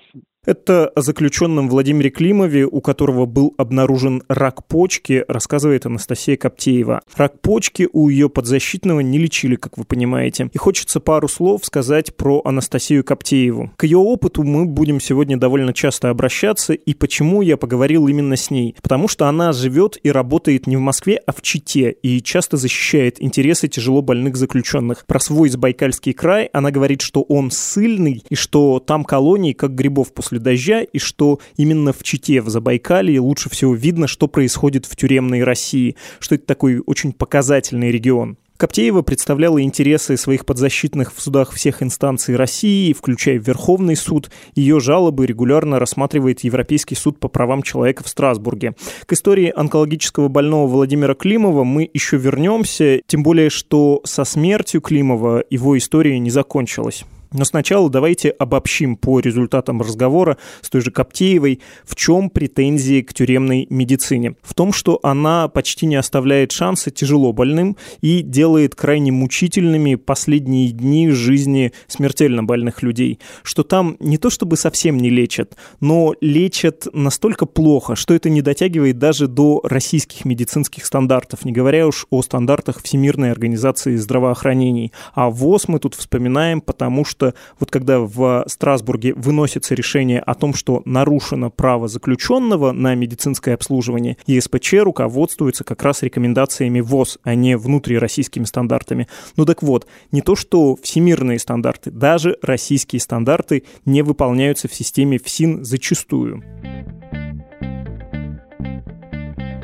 Это 0.49 0.89
о 0.89 1.03
заключенном 1.03 1.69
Владимире 1.69 2.09
Климове, 2.09 2.65
у 2.65 2.81
которого 2.81 3.27
был 3.27 3.53
обнаружен 3.59 4.23
рак 4.29 4.67
почки, 4.67 5.23
рассказывает 5.29 5.85
Анастасия 5.85 6.39
Коптеева. 6.39 7.03
Рак 7.17 7.43
почки 7.43 7.87
у 7.93 8.09
ее 8.09 8.31
подзащитного 8.31 9.01
не 9.01 9.19
лечили, 9.19 9.57
как 9.57 9.77
вы 9.77 9.85
понимаете. 9.85 10.49
И 10.55 10.57
хочется 10.57 11.01
пару 11.01 11.29
слов 11.29 11.67
сказать 11.67 12.17
про 12.17 12.41
Анастасию 12.47 13.05
Коптееву. 13.05 13.73
К 13.77 13.85
ее 13.85 13.99
опыту 13.99 14.43
мы 14.43 14.65
будем 14.65 15.01
сегодня 15.01 15.37
довольно 15.37 15.75
часто 15.75 16.09
обращаться, 16.09 16.73
и 16.73 16.95
почему 16.95 17.43
я 17.43 17.59
поговорил 17.59 18.09
именно 18.09 18.37
с 18.37 18.51
ней. 18.51 18.75
Потому 18.81 19.07
что 19.07 19.27
она 19.27 19.53
живет 19.53 19.99
и 20.03 20.11
работает 20.11 20.67
не 20.67 20.79
в 20.79 20.81
Москве, 20.81 21.21
а 21.27 21.33
в 21.33 21.43
Чите, 21.43 21.91
и 21.91 22.23
часто 22.23 22.57
защищает 22.57 23.23
интересы 23.23 23.69
тяжело 23.69 24.01
больных 24.01 24.39
заключенных. 24.39 25.05
Про 25.05 25.21
свой 25.21 25.51
Забайкальский 25.51 26.15
край 26.15 26.49
она 26.55 26.71
говорит, 26.71 27.03
что 27.03 27.21
он 27.21 27.51
сильный, 27.51 28.25
и 28.31 28.35
что 28.35 28.81
там 28.81 29.05
колонии, 29.05 29.53
как 29.53 29.75
грибов 29.75 30.15
после 30.15 30.38
после 30.39 30.41
дождя, 30.41 30.83
и 30.83 30.99
что 30.99 31.41
именно 31.57 31.93
в 31.93 32.03
Чите, 32.03 32.41
в 32.41 32.49
Забайкалье 32.49 33.21
лучше 33.21 33.51
всего 33.51 33.75
видно, 33.75 34.07
что 34.07 34.29
происходит 34.29 34.87
в 34.87 34.97
тюремной 34.97 35.43
России, 35.43 35.97
что 36.21 36.35
это 36.35 36.47
такой 36.47 36.83
очень 36.87 37.13
показательный 37.13 37.91
регион. 37.91 38.37
Коптеева 38.57 39.03
представляла 39.03 39.63
интересы 39.63 40.17
своих 40.17 40.45
подзащитных 40.45 41.15
в 41.15 41.21
судах 41.21 41.53
всех 41.53 41.81
инстанций 41.81 42.35
России, 42.35 42.93
включая 42.93 43.39
Верховный 43.39 43.95
суд. 43.95 44.33
Ее 44.57 44.81
жалобы 44.81 45.27
регулярно 45.27 45.79
рассматривает 45.79 46.41
Европейский 46.41 46.97
суд 46.97 47.21
по 47.21 47.29
правам 47.29 47.63
человека 47.63 48.03
в 48.03 48.09
Страсбурге. 48.09 48.75
К 49.07 49.13
истории 49.13 49.53
онкологического 49.55 50.27
больного 50.27 50.67
Владимира 50.67 51.15
Климова 51.15 51.63
мы 51.63 51.89
еще 51.95 52.17
вернемся, 52.17 53.01
тем 53.07 53.23
более, 53.23 53.49
что 53.49 54.01
со 54.05 54.25
смертью 54.25 54.81
Климова 54.81 55.45
его 55.51 55.79
история 55.79 56.19
не 56.19 56.31
закончилась. 56.31 57.05
Но 57.33 57.45
сначала 57.45 57.91
давайте 57.91 58.31
обобщим 58.31 58.97
по 58.97 59.21
результатам 59.21 59.83
разговора 59.83 60.39
с 60.63 60.71
той 60.71 60.81
же 60.81 60.91
Коптеевой, 60.91 61.61
в 61.85 61.95
чем 61.95 62.31
претензии 62.31 63.03
к 63.03 63.13
тюремной 63.13 63.67
медицине. 63.69 64.35
В 64.43 64.55
том, 64.55 64.73
что 64.73 64.99
она 65.03 65.49
почти 65.49 65.87
не 65.87 65.97
оставляет 65.97 66.53
шанса 66.53 66.91
тяжело 66.91 67.33
больным 67.33 67.77
и 68.01 68.23
делает 68.23 68.75
крайне 68.75 69.13
мучительными 69.13 69.97
последние 69.97 70.71
дни 70.71 71.11
жизни 71.11 71.73
смертельно 71.87 72.45
больных 72.45 72.83
людей. 72.83 73.19
Что 73.43 73.63
там 73.63 73.97
не 74.01 74.17
то 74.17 74.31
чтобы 74.31 74.57
совсем 74.57 74.97
не 74.97 75.11
лечат, 75.11 75.57
но 75.81 76.15
лечат 76.21 76.87
настолько 76.93 77.45
плохо, 77.45 77.95
что 77.95 78.15
это 78.15 78.31
не 78.31 78.41
дотягивает 78.41 78.99
даже 78.99 79.29
до 79.29 79.61
российских 79.65 80.25
медицинских 80.25 80.87
стандартов, 80.87 81.45
не 81.45 81.53
говоря 81.53 81.87
уж 81.87 82.07
о 82.11 82.23
стандартах 82.23 82.83
Всемирной 82.83 83.33
организации 83.33 83.97
здравоохранения. 83.97 84.93
А 85.15 85.29
ВОЗ 85.29 85.69
мы 85.69 85.79
тут 85.79 85.95
вспоминаем, 85.95 86.61
потому 86.61 87.05
что 87.05 87.18
что 87.19 87.35
вот 87.59 87.71
когда 87.71 87.99
в 87.99 88.45
Страсбурге 88.47 89.13
выносится 89.15 89.75
решение 89.75 90.21
о 90.21 90.35
том, 90.35 90.55
что 90.55 90.83
нарушено 90.85 91.51
право 91.51 91.89
заключенного 91.89 92.71
на 92.71 92.95
медицинское 92.95 93.55
обслуживание, 93.55 94.17
ЕСПЧ 94.27 94.75
руководствуется 94.75 95.65
как 95.65 95.83
раз 95.83 96.03
рекомендациями 96.03 96.81
ВОЗ, 96.81 97.19
а 97.25 97.35
не 97.35 97.57
внутрироссийскими 97.57 98.45
стандартами. 98.45 99.09
Ну 99.37 99.45
так 99.45 99.65
вот, 99.65 99.89
не 100.13 100.21
то 100.21 100.37
что 100.37 100.77
всемирные 100.77 101.41
стандарты, 101.41 101.91
даже 101.91 102.39
российские 102.41 103.01
стандарты 103.01 103.65
не 103.85 104.03
выполняются 104.03 104.69
в 104.69 104.75
системе 104.75 105.19
ФСИН 105.19 105.65
зачастую. 105.65 106.45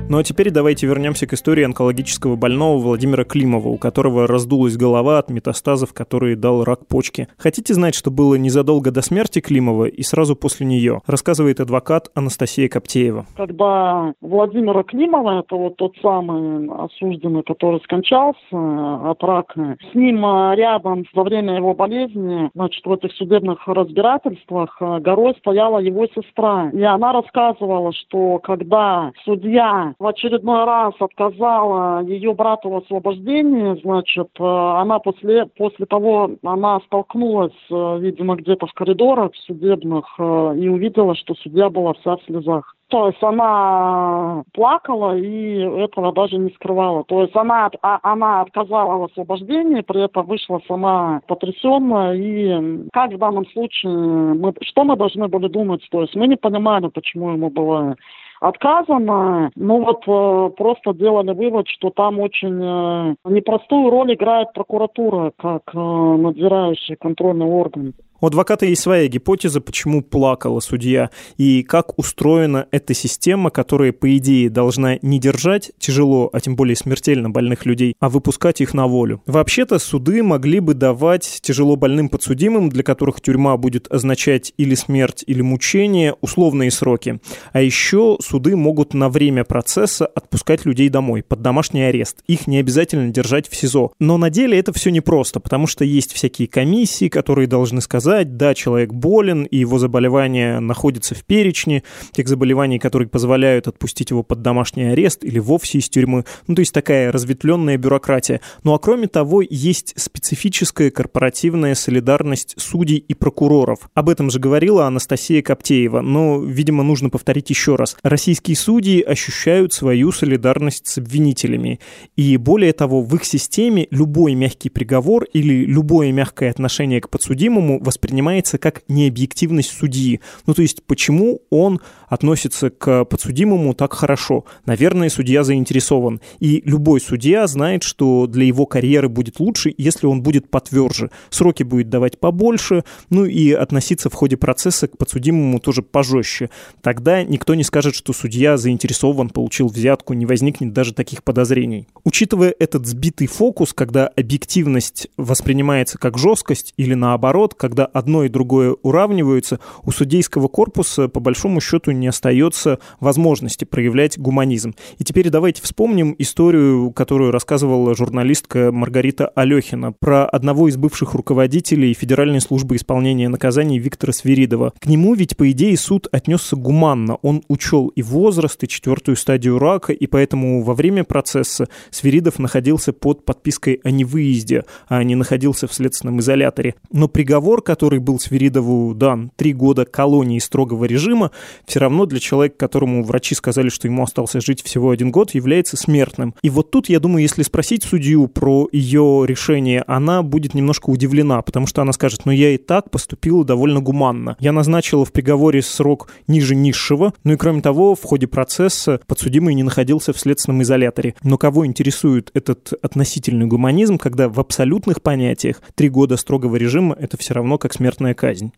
Ну 0.07 0.19
а 0.19 0.23
теперь 0.23 0.51
давайте 0.51 0.87
вернемся 0.87 1.27
к 1.27 1.33
истории 1.33 1.64
онкологического 1.64 2.37
больного 2.37 2.77
Владимира 2.77 3.25
Климова, 3.25 3.69
у 3.69 3.79
которого 3.79 4.27
раздулась 4.27 4.77
голова 4.77 5.19
от 5.19 5.31
метастазов, 5.31 5.95
которые 5.95 6.37
дал 6.37 6.62
рак 6.62 6.87
почки. 6.87 7.27
Хотите 7.38 7.73
знать, 7.73 7.95
что 7.95 8.11
было 8.11 8.35
незадолго 8.35 8.90
до 8.90 9.01
смерти 9.01 9.40
Климова 9.40 9.87
и 9.87 10.03
сразу 10.03 10.37
после 10.37 10.67
нее? 10.67 11.01
Рассказывает 11.07 11.59
адвокат 11.59 12.11
Анастасия 12.14 12.69
Коптеева. 12.69 13.25
Когда 13.35 14.12
Владимира 14.21 14.83
Климова, 14.83 15.40
это 15.40 15.57
вот 15.57 15.77
тот 15.77 15.95
самый 16.03 16.69
осужденный, 16.85 17.43
который 17.43 17.81
скончался 17.81 18.37
от 18.53 19.23
рака, 19.23 19.79
с 19.90 19.95
ним 19.95 20.25
а, 20.27 20.55
рядом 20.55 21.05
во 21.14 21.25
время 21.25 21.57
его 21.57 21.73
болезни, 21.73 22.51
значит, 22.55 22.85
в 22.85 22.93
этих 22.93 23.11
судебных 23.12 23.67
разбирательствах 23.67 24.77
а, 24.81 25.01
горой 25.01 25.35
стояла 25.38 25.79
его 25.79 26.07
сестра. 26.09 26.69
И 26.75 26.83
она 26.83 27.12
рассказывала, 27.12 27.93
что 27.95 28.38
когда 28.40 29.11
судья 29.25 29.93
в 29.98 30.07
очередной 30.07 30.64
раз 30.64 30.94
отказала 31.00 32.02
ее 32.02 32.35
брату 32.35 32.70
в 32.70 32.76
освобождении, 32.76 33.80
значит, 33.83 34.28
э, 34.38 34.44
она 34.44 34.98
после, 34.98 35.46
после 35.46 35.87
того, 35.87 36.30
она 36.42 36.80
столкнулась, 36.87 37.52
э, 37.70 37.98
видимо, 38.00 38.37
где-то 38.37 38.66
в 38.66 38.72
коридорах 38.72 39.33
судебных 39.46 40.07
э, 40.18 40.54
и 40.59 40.68
увидела, 40.68 41.14
что 41.14 41.35
судья 41.35 41.70
была 41.70 41.94
вся 41.94 42.16
в 42.16 42.22
слезах. 42.24 42.74
То 42.88 43.09
есть 43.09 43.22
она 43.22 44.44
плакала 44.52 45.16
и 45.16 45.57
этого 45.83 46.12
даже 46.12 46.37
не 46.37 46.50
скрывала. 46.50 47.02
То 47.04 47.22
есть 47.22 47.35
она, 47.35 47.70
а, 47.83 47.98
она 48.02 48.42
отказала 48.42 48.98
в 48.98 49.04
освобождении, 49.04 49.80
при 49.80 50.04
этом 50.04 50.26
вышла 50.26 50.61
сама 50.68 51.20
потрясенная. 51.26 52.14
И 52.14 52.88
как 52.92 53.12
в 53.12 53.18
данном 53.18 53.46
случае, 53.48 53.92
мы, 53.92 54.52
что 54.61 54.85
мы 54.85 54.96
должны 54.96 55.28
были 55.28 55.48
думать? 55.48 55.85
То 55.90 56.02
есть 56.02 56.14
мы 56.14 56.28
не 56.28 56.37
понимали, 56.37 56.88
почему 56.88 57.33
ему 57.33 57.50
было 57.50 57.96
отказано. 58.44 59.50
Ну 59.57 59.85
вот 59.85 60.02
э, 60.07 60.54
просто 60.57 60.92
делали 60.92 61.33
вывод, 61.33 61.66
что 61.68 61.90
там 61.90 62.20
очень 62.20 62.61
э, 62.62 63.14
непростую 63.24 63.90
роль 63.90 64.14
играет 64.14 64.52
прокуратура 64.52 65.33
как 65.37 65.62
э, 65.74 65.78
надзирающий 65.78 66.96
контрольный 66.96 67.46
орган. 67.46 67.94
У 68.25 68.27
адвоката 68.27 68.65
есть 68.65 68.81
своя 68.81 69.07
гипотеза, 69.07 69.61
почему 69.61 70.01
плакала 70.01 70.61
судья, 70.61 71.11
и 71.37 71.63
как 71.63 71.99
устроена 71.99 72.67
эта 72.71 72.95
система, 72.95 73.51
которая, 73.51 73.93
по 73.93 74.17
идее, 74.17 74.49
должна 74.49 74.97
не 75.03 75.21
держать 75.21 75.73
тяжело, 75.79 76.31
а 76.33 76.41
тем 76.41 76.57
более 76.57 76.75
смертельно 76.75 77.29
больных 77.29 77.67
людей, 77.67 77.95
а 78.01 78.09
выпускать 78.09 78.63
их 78.63 78.73
на 78.73 78.87
волю. 78.87 79.21
Вообще-то 79.27 79.79
суды 79.79 80.23
могли 80.23 80.61
бы 80.61 80.73
давать 80.73 81.41
тяжело 81.43 81.77
больным 81.77 82.09
подсудимым, 82.09 82.71
для 82.71 82.83
которых 82.83 83.21
тюрьма 83.21 83.59
будет 83.59 83.93
означать 83.93 84.55
или 84.57 84.75
смерть, 84.75 85.23
или 85.27 85.43
мучение, 85.43 86.15
условные 86.23 86.71
сроки. 86.71 87.21
А 87.53 87.61
еще 87.61 88.17
суды 88.23 88.57
могут 88.57 88.95
на 88.95 89.11
время 89.11 89.45
процесса 89.45 90.07
отпускать 90.07 90.65
людей 90.65 90.89
домой, 90.89 91.23
под 91.23 91.43
домашний 91.43 91.83
арест. 91.83 92.23
Их 92.27 92.47
не 92.47 92.57
обязательно 92.57 93.11
держать 93.11 93.51
в 93.51 93.55
СИЗО. 93.55 93.93
Но 94.01 94.17
на 94.17 94.31
деле 94.31 94.59
это 94.59 94.73
все 94.73 94.89
непросто, 94.89 95.41
потому 95.41 95.67
что 95.67 95.85
есть 95.85 96.15
всякие 96.15 96.49
комиссии, 96.49 97.11
которые 97.11 97.49
должны 97.49 97.83
сказать, 97.83 98.13
доказать, 98.14 98.37
да, 98.37 98.55
человек 98.55 98.92
болен, 98.92 99.44
и 99.44 99.59
его 99.59 99.79
заболевание 99.79 100.61
находится 100.61 101.14
в 101.14 101.24
перечне 101.24 101.83
тех 102.12 102.29
заболеваний, 102.29 102.79
которые 102.79 103.09
позволяют 103.09 103.68
отпустить 103.68 104.11
его 104.11 104.22
под 104.22 104.42
домашний 104.42 104.85
арест 104.85 105.24
или 105.24 105.38
вовсе 105.38 105.79
из 105.79 105.88
тюрьмы. 105.88 106.24
Ну, 106.46 106.55
то 106.55 106.61
есть 106.61 106.72
такая 106.72 107.11
разветвленная 107.11 107.77
бюрократия. 107.77 108.40
Ну, 108.62 108.74
а 108.74 108.79
кроме 108.79 109.09
того, 109.09 109.42
есть 109.42 109.94
специфическая 109.96 110.90
корпоративная 110.90 111.74
солидарность 111.74 112.55
судей 112.59 112.98
и 112.98 113.14
прокуроров. 113.14 113.90
Об 113.94 114.09
этом 114.09 114.31
же 114.31 114.38
говорила 114.38 114.87
Анастасия 114.87 115.42
Коптеева, 115.42 116.00
но, 116.00 116.42
видимо, 116.42 116.83
нужно 116.83 117.11
повторить 117.11 117.50
еще 117.50 117.77
раз. 117.77 117.96
Российские 118.03 118.57
судьи 118.57 119.03
ощущают 119.03 119.72
свою 119.72 120.12
солидарность 120.12 120.87
с 120.87 120.98
обвинителями. 120.98 121.81
И 122.16 122.37
более 122.37 122.72
того, 122.72 123.03
в 123.03 123.14
их 123.14 123.24
системе 123.24 123.87
любой 123.90 124.35
мягкий 124.35 124.70
приговор 124.70 125.24
или 125.33 125.64
любое 125.64 126.12
мягкое 126.12 126.50
отношение 126.50 127.00
к 127.00 127.09
подсудимому 127.09 127.81
воспринимается 127.94 128.59
как 128.59 128.83
необъективность 128.88 129.70
судьи. 129.70 130.20
Ну, 130.46 130.54
то 130.54 130.62
есть, 130.62 130.83
почему 130.85 131.42
он 131.50 131.80
относится 132.14 132.70
к 132.70 133.05
подсудимому 133.05 133.74
так 133.74 133.92
хорошо? 133.92 134.44
Наверное, 134.66 135.11
судья 135.11 135.42
заинтересован. 135.44 136.20
И 136.38 136.62
любой 136.64 137.00
судья 137.00 137.46
знает, 137.46 137.83
что 137.83 138.27
для 138.27 138.46
его 138.46 138.66
карьеры 138.66 139.09
будет 139.09 139.40
лучше, 139.40 139.74
если 139.77 140.07
он 140.07 140.22
будет 140.22 140.48
потверже. 140.48 141.11
Сроки 141.31 141.64
будет 141.64 141.90
давать 141.90 142.18
побольше, 142.18 142.85
ну 143.11 143.24
и 143.24 143.50
относиться 143.53 144.11
в 144.11 144.14
ходе 144.14 144.37
процесса 144.37 144.87
к 144.88 144.96
подсудимому 144.96 145.59
тоже 145.59 145.83
пожестче. 145.83 146.50
Тогда 146.81 147.24
никто 147.24 147.55
не 147.55 147.64
скажет, 147.64 147.94
что 147.94 148.12
судья 148.12 148.57
заинтересован, 148.57 149.29
получил 149.29 149.66
взятку, 149.66 150.14
не 150.14 150.24
возникнет 150.24 150.72
даже 150.72 150.94
таких 150.94 151.24
подозрений. 151.24 151.88
Учитывая 152.05 152.55
этот 152.59 152.87
сбитый 152.87 153.27
фокус, 153.27 153.72
когда 153.72 154.07
объективность 154.07 155.09
воспринимается 155.16 155.98
как 155.98 156.16
жесткость 156.16 156.74
или 156.77 156.94
наоборот, 156.94 157.55
когда 157.55 157.87
одно 157.87 158.24
и 158.24 158.29
другое 158.29 158.77
уравниваются, 158.83 159.59
у 159.83 159.90
судейского 159.90 160.46
корпуса 160.46 161.09
по 161.09 161.18
большому 161.18 161.61
счету 161.61 161.90
не 161.90 162.04
остается 162.09 162.79
возможности 163.01 163.64
проявлять 163.64 164.19
гуманизм. 164.19 164.75
И 164.99 165.05
теперь 165.05 165.31
давайте 165.31 165.62
вспомним 165.62 166.14
историю, 166.19 166.90
которую 166.93 167.31
рассказывала 167.31 167.95
журналистка 167.95 168.73
Маргарита 168.73 169.29
Алехина 169.29 169.93
про 169.93 170.27
одного 170.27 170.69
из 170.69 170.77
бывших 170.77 171.14
руководителей 171.14 171.95
Федеральной 171.95 172.40
службы 172.40 172.77
исполнения 172.77 173.29
наказаний 173.29 173.79
Виктора 173.79 174.12
Свиридова. 174.12 174.73
К 174.79 174.87
нему 174.87 175.14
ведь, 175.14 175.37
по 175.37 175.51
идее, 175.51 175.77
суд 175.77 176.09
отнесся 176.12 176.57
гуманно. 176.57 177.17
Он 177.23 177.43
учел 177.49 177.88
и 177.88 178.03
возраст, 178.03 178.62
и 178.62 178.69
четвертую 178.69 179.17
стадию 179.17 179.59
рака, 179.59 179.93
и 179.93 180.07
поэтому 180.07 180.62
во 180.62 180.75
время 180.75 181.05
процесса 181.05 181.69
Свиридов 181.90 182.38
находился 182.38 182.93
под 182.93 183.25
подпиской 183.25 183.81
о 183.85 183.90
невыезде, 183.90 184.64
а 184.88 185.03
не 185.05 185.14
находился 185.14 185.67
в 185.67 185.75
следственном 185.75 186.21
изоляторе. 186.21 186.75
Но 186.90 187.09
приговор, 187.09 187.62
который 187.62 188.01
был 188.01 188.19
Свиридову 188.19 188.95
дан, 188.95 189.31
три 189.37 189.53
года 189.53 189.85
колонии 189.85 190.38
строгого 190.38 190.85
режима, 190.85 191.31
все 191.67 191.81
равно 191.81 191.93
для 192.04 192.18
человека, 192.18 192.57
которому 192.59 193.04
врачи 193.04 193.35
сказали, 193.35 193.68
что 193.68 193.87
ему 193.88 194.02
остался 194.02 194.40
жить 194.40 194.62
всего 194.62 194.90
один 194.90 195.11
год, 195.11 195.35
является 195.35 195.76
смертным. 195.76 196.35
И 196.42 196.50
вот 196.50 196.70
тут, 196.70 196.88
я 196.88 197.00
думаю, 197.00 197.22
если 197.22 197.42
спросить 197.42 197.85
судью 197.85 198.28
про 198.28 198.68
ее 198.72 199.24
решение, 199.26 199.85
она 199.87 200.22
будет 200.22 200.54
немножко 200.54 200.90
удивлена, 200.90 201.40
потому 201.42 201.66
что 201.66 201.83
она 201.83 201.92
скажет, 201.92 202.22
ну 202.24 202.33
я 202.33 202.50
и 202.50 202.59
так 202.59 202.90
поступила 202.90 203.44
довольно 203.44 203.80
гуманно. 203.80 204.37
Я 204.40 204.52
назначила 204.52 205.04
в 205.04 205.12
приговоре 205.12 205.62
срок 205.62 206.11
ниже 206.26 206.54
низшего, 206.54 207.14
ну 207.22 207.33
и 207.33 207.37
кроме 207.37 207.62
того, 207.62 207.94
в 207.94 208.02
ходе 208.02 208.26
процесса 208.26 209.00
подсудимый 209.07 209.54
не 209.54 209.62
находился 209.62 210.12
в 210.12 210.18
следственном 210.18 210.62
изоляторе. 210.62 211.14
Но 211.22 211.38
кого 211.38 211.66
интересует 211.66 212.30
этот 212.35 212.72
относительный 212.83 213.46
гуманизм, 213.46 213.98
когда 213.98 214.28
в 214.28 214.40
абсолютных 214.40 215.02
понятиях 215.02 215.62
три 215.74 215.88
года 215.88 216.16
строгого 216.16 216.57
режима— 216.57 216.96
это 216.98 217.16
все 217.16 217.35
равно 217.35 217.59
как 217.59 217.72
смертная 217.72 218.14
казнь? 218.14 218.52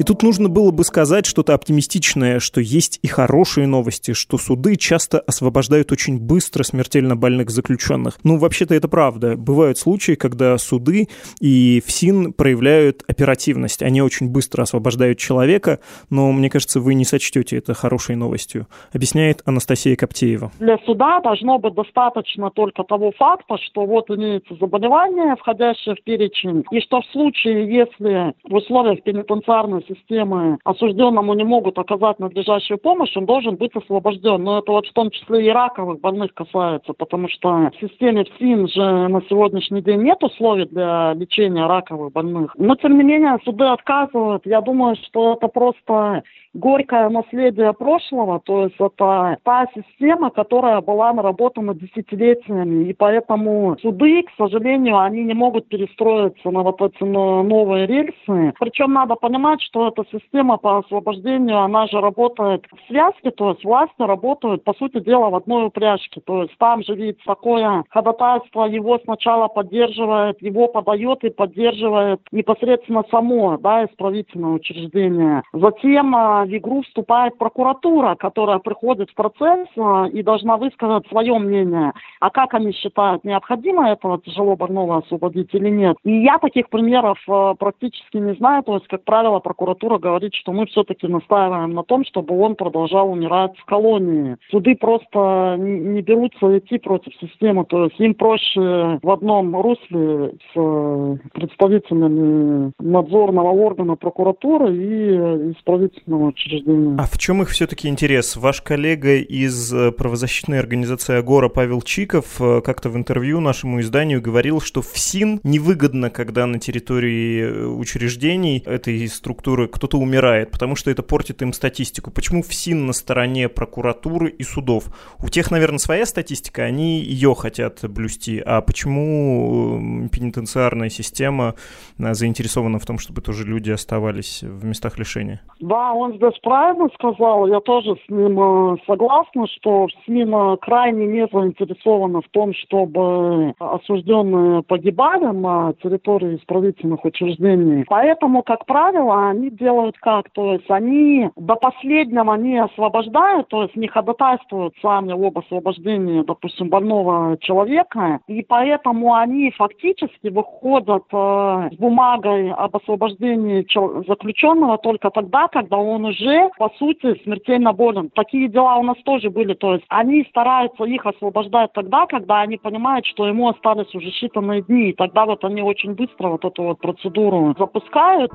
И 0.00 0.02
тут 0.02 0.22
нужно 0.22 0.48
было 0.48 0.70
бы 0.70 0.82
сказать 0.82 1.26
что-то 1.26 1.52
оптимистичное, 1.52 2.40
что 2.40 2.62
есть 2.62 2.98
и 3.02 3.06
хорошие 3.06 3.66
новости, 3.66 4.14
что 4.14 4.38
суды 4.38 4.76
часто 4.76 5.20
освобождают 5.20 5.92
очень 5.92 6.18
быстро 6.18 6.62
смертельно 6.62 7.16
больных 7.16 7.50
заключенных. 7.50 8.18
Ну, 8.24 8.38
вообще-то 8.38 8.74
это 8.74 8.88
правда. 8.88 9.36
Бывают 9.36 9.76
случаи, 9.76 10.14
когда 10.14 10.56
суды 10.56 11.08
и 11.38 11.82
ФСИН 11.84 12.32
проявляют 12.32 13.04
оперативность. 13.08 13.82
Они 13.82 14.00
очень 14.00 14.30
быстро 14.30 14.62
освобождают 14.62 15.18
человека, 15.18 15.80
но 16.08 16.32
мне 16.32 16.48
кажется, 16.48 16.80
вы 16.80 16.94
не 16.94 17.04
сочтете 17.04 17.58
это 17.58 17.74
хорошей 17.74 18.16
новостью, 18.16 18.68
объясняет 18.94 19.42
Анастасия 19.44 19.96
Коптеева. 19.96 20.50
Для 20.60 20.78
суда 20.86 21.20
должно 21.20 21.58
быть 21.58 21.74
достаточно 21.74 22.50
только 22.50 22.84
того 22.84 23.12
факта, 23.18 23.58
что 23.58 23.84
вот 23.84 24.08
имеется 24.08 24.54
заболевание, 24.58 25.36
входящее 25.36 25.94
в 25.94 26.02
перечень, 26.04 26.64
и 26.70 26.80
что 26.80 27.02
в 27.02 27.06
случае, 27.12 27.70
если 27.70 28.32
в 28.48 28.54
условиях 28.54 29.02
пенитенциарной 29.02 29.82
системы 29.90 30.58
осужденному 30.64 31.34
не 31.34 31.44
могут 31.44 31.78
оказать 31.78 32.18
надлежащую 32.18 32.78
помощь, 32.78 33.16
он 33.16 33.26
должен 33.26 33.56
быть 33.56 33.74
освобожден. 33.74 34.42
Но 34.42 34.58
это 34.58 34.72
вот 34.72 34.86
в 34.86 34.92
том 34.92 35.10
числе 35.10 35.46
и 35.46 35.50
раковых 35.50 36.00
больных 36.00 36.32
касается, 36.34 36.92
потому 36.92 37.28
что 37.28 37.70
в 37.70 37.80
системе 37.80 38.24
ФСИН 38.24 38.68
же 38.68 39.08
на 39.08 39.20
сегодняшний 39.28 39.82
день 39.82 40.02
нет 40.02 40.22
условий 40.22 40.66
для 40.66 41.14
лечения 41.14 41.66
раковых 41.66 42.12
больных. 42.12 42.54
Но, 42.56 42.76
тем 42.76 42.96
не 42.98 43.04
менее, 43.04 43.38
суды 43.44 43.64
отказывают. 43.64 44.46
Я 44.46 44.60
думаю, 44.60 44.96
что 45.06 45.34
это 45.34 45.48
просто 45.48 46.22
горькое 46.54 47.08
наследие 47.08 47.72
прошлого, 47.72 48.40
то 48.40 48.64
есть 48.64 48.74
это 48.78 49.36
та 49.44 49.66
система, 49.74 50.30
которая 50.30 50.80
была 50.80 51.12
наработана 51.12 51.74
десятилетиями, 51.74 52.88
и 52.88 52.92
поэтому 52.92 53.76
суды, 53.80 54.22
к 54.22 54.30
сожалению, 54.36 54.98
они 54.98 55.22
не 55.22 55.34
могут 55.34 55.68
перестроиться 55.68 56.50
на 56.50 56.62
вот 56.62 56.80
эти 56.80 57.02
новые 57.04 57.86
рельсы. 57.86 58.52
Причем 58.58 58.92
надо 58.92 59.14
понимать, 59.14 59.62
что 59.62 59.79
эта 59.88 60.04
система 60.10 60.56
по 60.56 60.78
освобождению, 60.78 61.58
она 61.60 61.86
же 61.86 62.00
работает 62.00 62.64
в 62.70 62.88
связке, 62.88 63.30
то 63.30 63.50
есть 63.50 63.64
власти 63.64 64.02
работают, 64.02 64.64
по 64.64 64.74
сути 64.74 65.00
дела, 65.00 65.30
в 65.30 65.34
одной 65.34 65.66
упряжке. 65.66 66.20
То 66.20 66.42
есть 66.42 66.56
там 66.58 66.82
же 66.82 66.94
ведь 66.94 67.22
такое 67.24 67.84
ходатайство 67.90 68.64
его 68.64 68.98
сначала 69.04 69.48
поддерживает, 69.48 70.40
его 70.42 70.68
подает 70.68 71.24
и 71.24 71.30
поддерживает 71.30 72.20
непосредственно 72.32 73.04
само, 73.10 73.56
да, 73.58 73.84
исправительное 73.84 74.52
учреждение. 74.52 75.42
Затем 75.52 76.14
а, 76.14 76.44
в 76.44 76.56
игру 76.56 76.82
вступает 76.82 77.38
прокуратура, 77.38 78.14
которая 78.14 78.58
приходит 78.58 79.10
в 79.10 79.14
процесс 79.14 79.68
а, 79.76 80.06
и 80.06 80.22
должна 80.22 80.56
высказать 80.56 81.06
свое 81.08 81.38
мнение. 81.38 81.92
А 82.20 82.30
как 82.30 82.54
они 82.54 82.72
считают, 82.72 83.24
необходимо 83.24 83.90
этого 83.90 84.20
тяжело 84.20 84.56
больного 84.56 84.98
освободить 84.98 85.54
или 85.54 85.70
нет? 85.70 85.96
И 86.04 86.22
я 86.22 86.38
таких 86.38 86.68
примеров 86.68 87.18
а, 87.28 87.54
практически 87.54 88.18
не 88.18 88.34
знаю. 88.34 88.62
То 88.62 88.74
есть, 88.74 88.88
как 88.88 89.04
правило, 89.04 89.38
прокуратура 89.40 89.69
говорит, 89.74 90.34
что 90.34 90.52
мы 90.52 90.66
все-таки 90.66 91.06
настаиваем 91.06 91.74
на 91.74 91.82
том, 91.82 92.04
чтобы 92.04 92.38
он 92.38 92.56
продолжал 92.56 93.10
умирать 93.10 93.56
в 93.58 93.64
колонии. 93.64 94.36
Суды 94.50 94.74
просто 94.76 95.56
не 95.58 96.02
берутся 96.02 96.58
идти 96.58 96.78
против 96.78 97.12
системы. 97.20 97.64
То 97.64 97.84
есть 97.84 98.00
им 98.00 98.14
проще 98.14 98.98
в 99.02 99.10
одном 99.10 99.54
русле 99.60 100.32
с 100.52 100.56
э, 100.56 101.16
представителями 101.32 102.72
надзорного 102.78 103.50
органа 103.50 103.96
прокуратуры 103.96 104.74
и 104.74 105.52
исправительного 105.52 106.28
учреждения. 106.28 106.96
А 106.98 107.04
в 107.04 107.18
чем 107.18 107.42
их 107.42 107.48
все-таки 107.48 107.88
интерес? 107.88 108.36
Ваш 108.36 108.62
коллега 108.62 109.16
из 109.16 109.72
э, 109.72 109.92
правозащитной 109.92 110.58
организации 110.58 111.16
«Агора» 111.16 111.48
Павел 111.48 111.82
Чиков 111.82 112.40
э, 112.40 112.60
как-то 112.62 112.90
в 112.90 112.96
интервью 112.96 113.40
нашему 113.40 113.80
изданию 113.80 114.22
говорил, 114.22 114.60
что 114.60 114.82
в 114.82 114.96
СИН 114.96 115.40
невыгодно, 115.44 116.10
когда 116.10 116.46
на 116.46 116.58
территории 116.58 117.42
э, 117.42 117.66
учреждений 117.66 118.62
этой 118.64 119.06
структуры 119.08 119.49
кто-то 119.72 119.98
умирает, 119.98 120.50
потому 120.50 120.76
что 120.76 120.90
это 120.90 121.02
портит 121.02 121.42
им 121.42 121.52
статистику. 121.52 122.10
Почему 122.10 122.42
в 122.42 122.52
СИН 122.52 122.86
на 122.86 122.92
стороне 122.92 123.48
прокуратуры 123.48 124.28
и 124.30 124.42
судов? 124.42 124.84
У 125.22 125.28
тех, 125.28 125.50
наверное, 125.50 125.78
своя 125.78 126.06
статистика, 126.06 126.62
они 126.62 127.00
ее 127.00 127.34
хотят 127.34 127.80
блюсти. 127.88 128.42
А 128.44 128.60
почему 128.60 130.08
пенитенциарная 130.12 130.88
система 130.88 131.54
заинтересована 131.98 132.78
в 132.78 132.86
том, 132.86 132.98
чтобы 132.98 133.20
тоже 133.20 133.44
люди 133.44 133.70
оставались 133.70 134.42
в 134.42 134.64
местах 134.64 134.98
лишения? 134.98 135.40
Да, 135.60 135.92
он 135.92 136.14
здесь 136.16 136.38
правильно 136.42 136.88
сказал, 136.94 137.46
я 137.46 137.60
тоже 137.60 137.96
с 138.06 138.10
ним 138.10 138.38
э, 138.40 138.76
согласна, 138.86 139.46
что 139.48 139.88
СМИ 140.04 140.26
крайне 140.60 141.06
не 141.06 141.26
заинтересованы 141.32 142.20
в 142.20 142.28
том, 142.30 142.52
чтобы 142.54 143.54
осужденные 143.58 144.62
погибали 144.62 145.26
на 145.36 145.72
территории 145.82 146.36
исправительных 146.36 147.04
учреждений. 147.04 147.84
Поэтому, 147.88 148.42
как 148.42 148.66
правило, 148.66 149.28
они 149.28 149.39
они 149.40 149.50
делают 149.50 149.96
как? 149.98 150.30
То 150.30 150.52
есть 150.52 150.70
они 150.70 151.30
до 151.36 151.54
последнего 151.56 152.34
не 152.34 152.62
освобождают, 152.62 153.48
то 153.48 153.62
есть 153.62 153.76
не 153.76 153.88
ходатайствуют 153.88 154.74
сами 154.82 155.12
об 155.12 155.38
освобождении, 155.38 156.22
допустим, 156.22 156.68
больного 156.68 157.38
человека, 157.38 158.20
и 158.26 158.42
поэтому 158.42 159.14
они 159.14 159.50
фактически 159.50 160.28
выходят 160.28 161.04
э, 161.12 161.68
с 161.72 161.76
бумагой 161.76 162.52
об 162.52 162.76
освобождении 162.76 163.66
заключенного 164.06 164.78
только 164.78 165.10
тогда, 165.10 165.48
когда 165.48 165.76
он 165.76 166.04
уже, 166.04 166.50
по 166.58 166.70
сути, 166.78 167.20
смертельно 167.24 167.72
болен. 167.72 168.10
Такие 168.14 168.48
дела 168.48 168.76
у 168.76 168.82
нас 168.82 168.96
тоже 169.04 169.30
были, 169.30 169.54
то 169.54 169.74
есть 169.74 169.84
они 169.88 170.24
стараются 170.28 170.84
их 170.84 171.06
освобождать 171.06 171.72
тогда, 171.72 172.06
когда 172.06 172.40
они 172.40 172.58
понимают, 172.58 173.06
что 173.06 173.26
ему 173.26 173.48
остались 173.48 173.94
уже 173.94 174.10
считанные 174.10 174.62
дни, 174.62 174.90
и 174.90 174.92
тогда 174.94 175.24
вот 175.24 175.44
они 175.44 175.62
очень 175.62 175.94
быстро 175.94 176.28
вот 176.28 176.44
эту 176.44 176.62
вот 176.62 176.80
процедуру 176.80 177.54
запускают. 177.58 178.30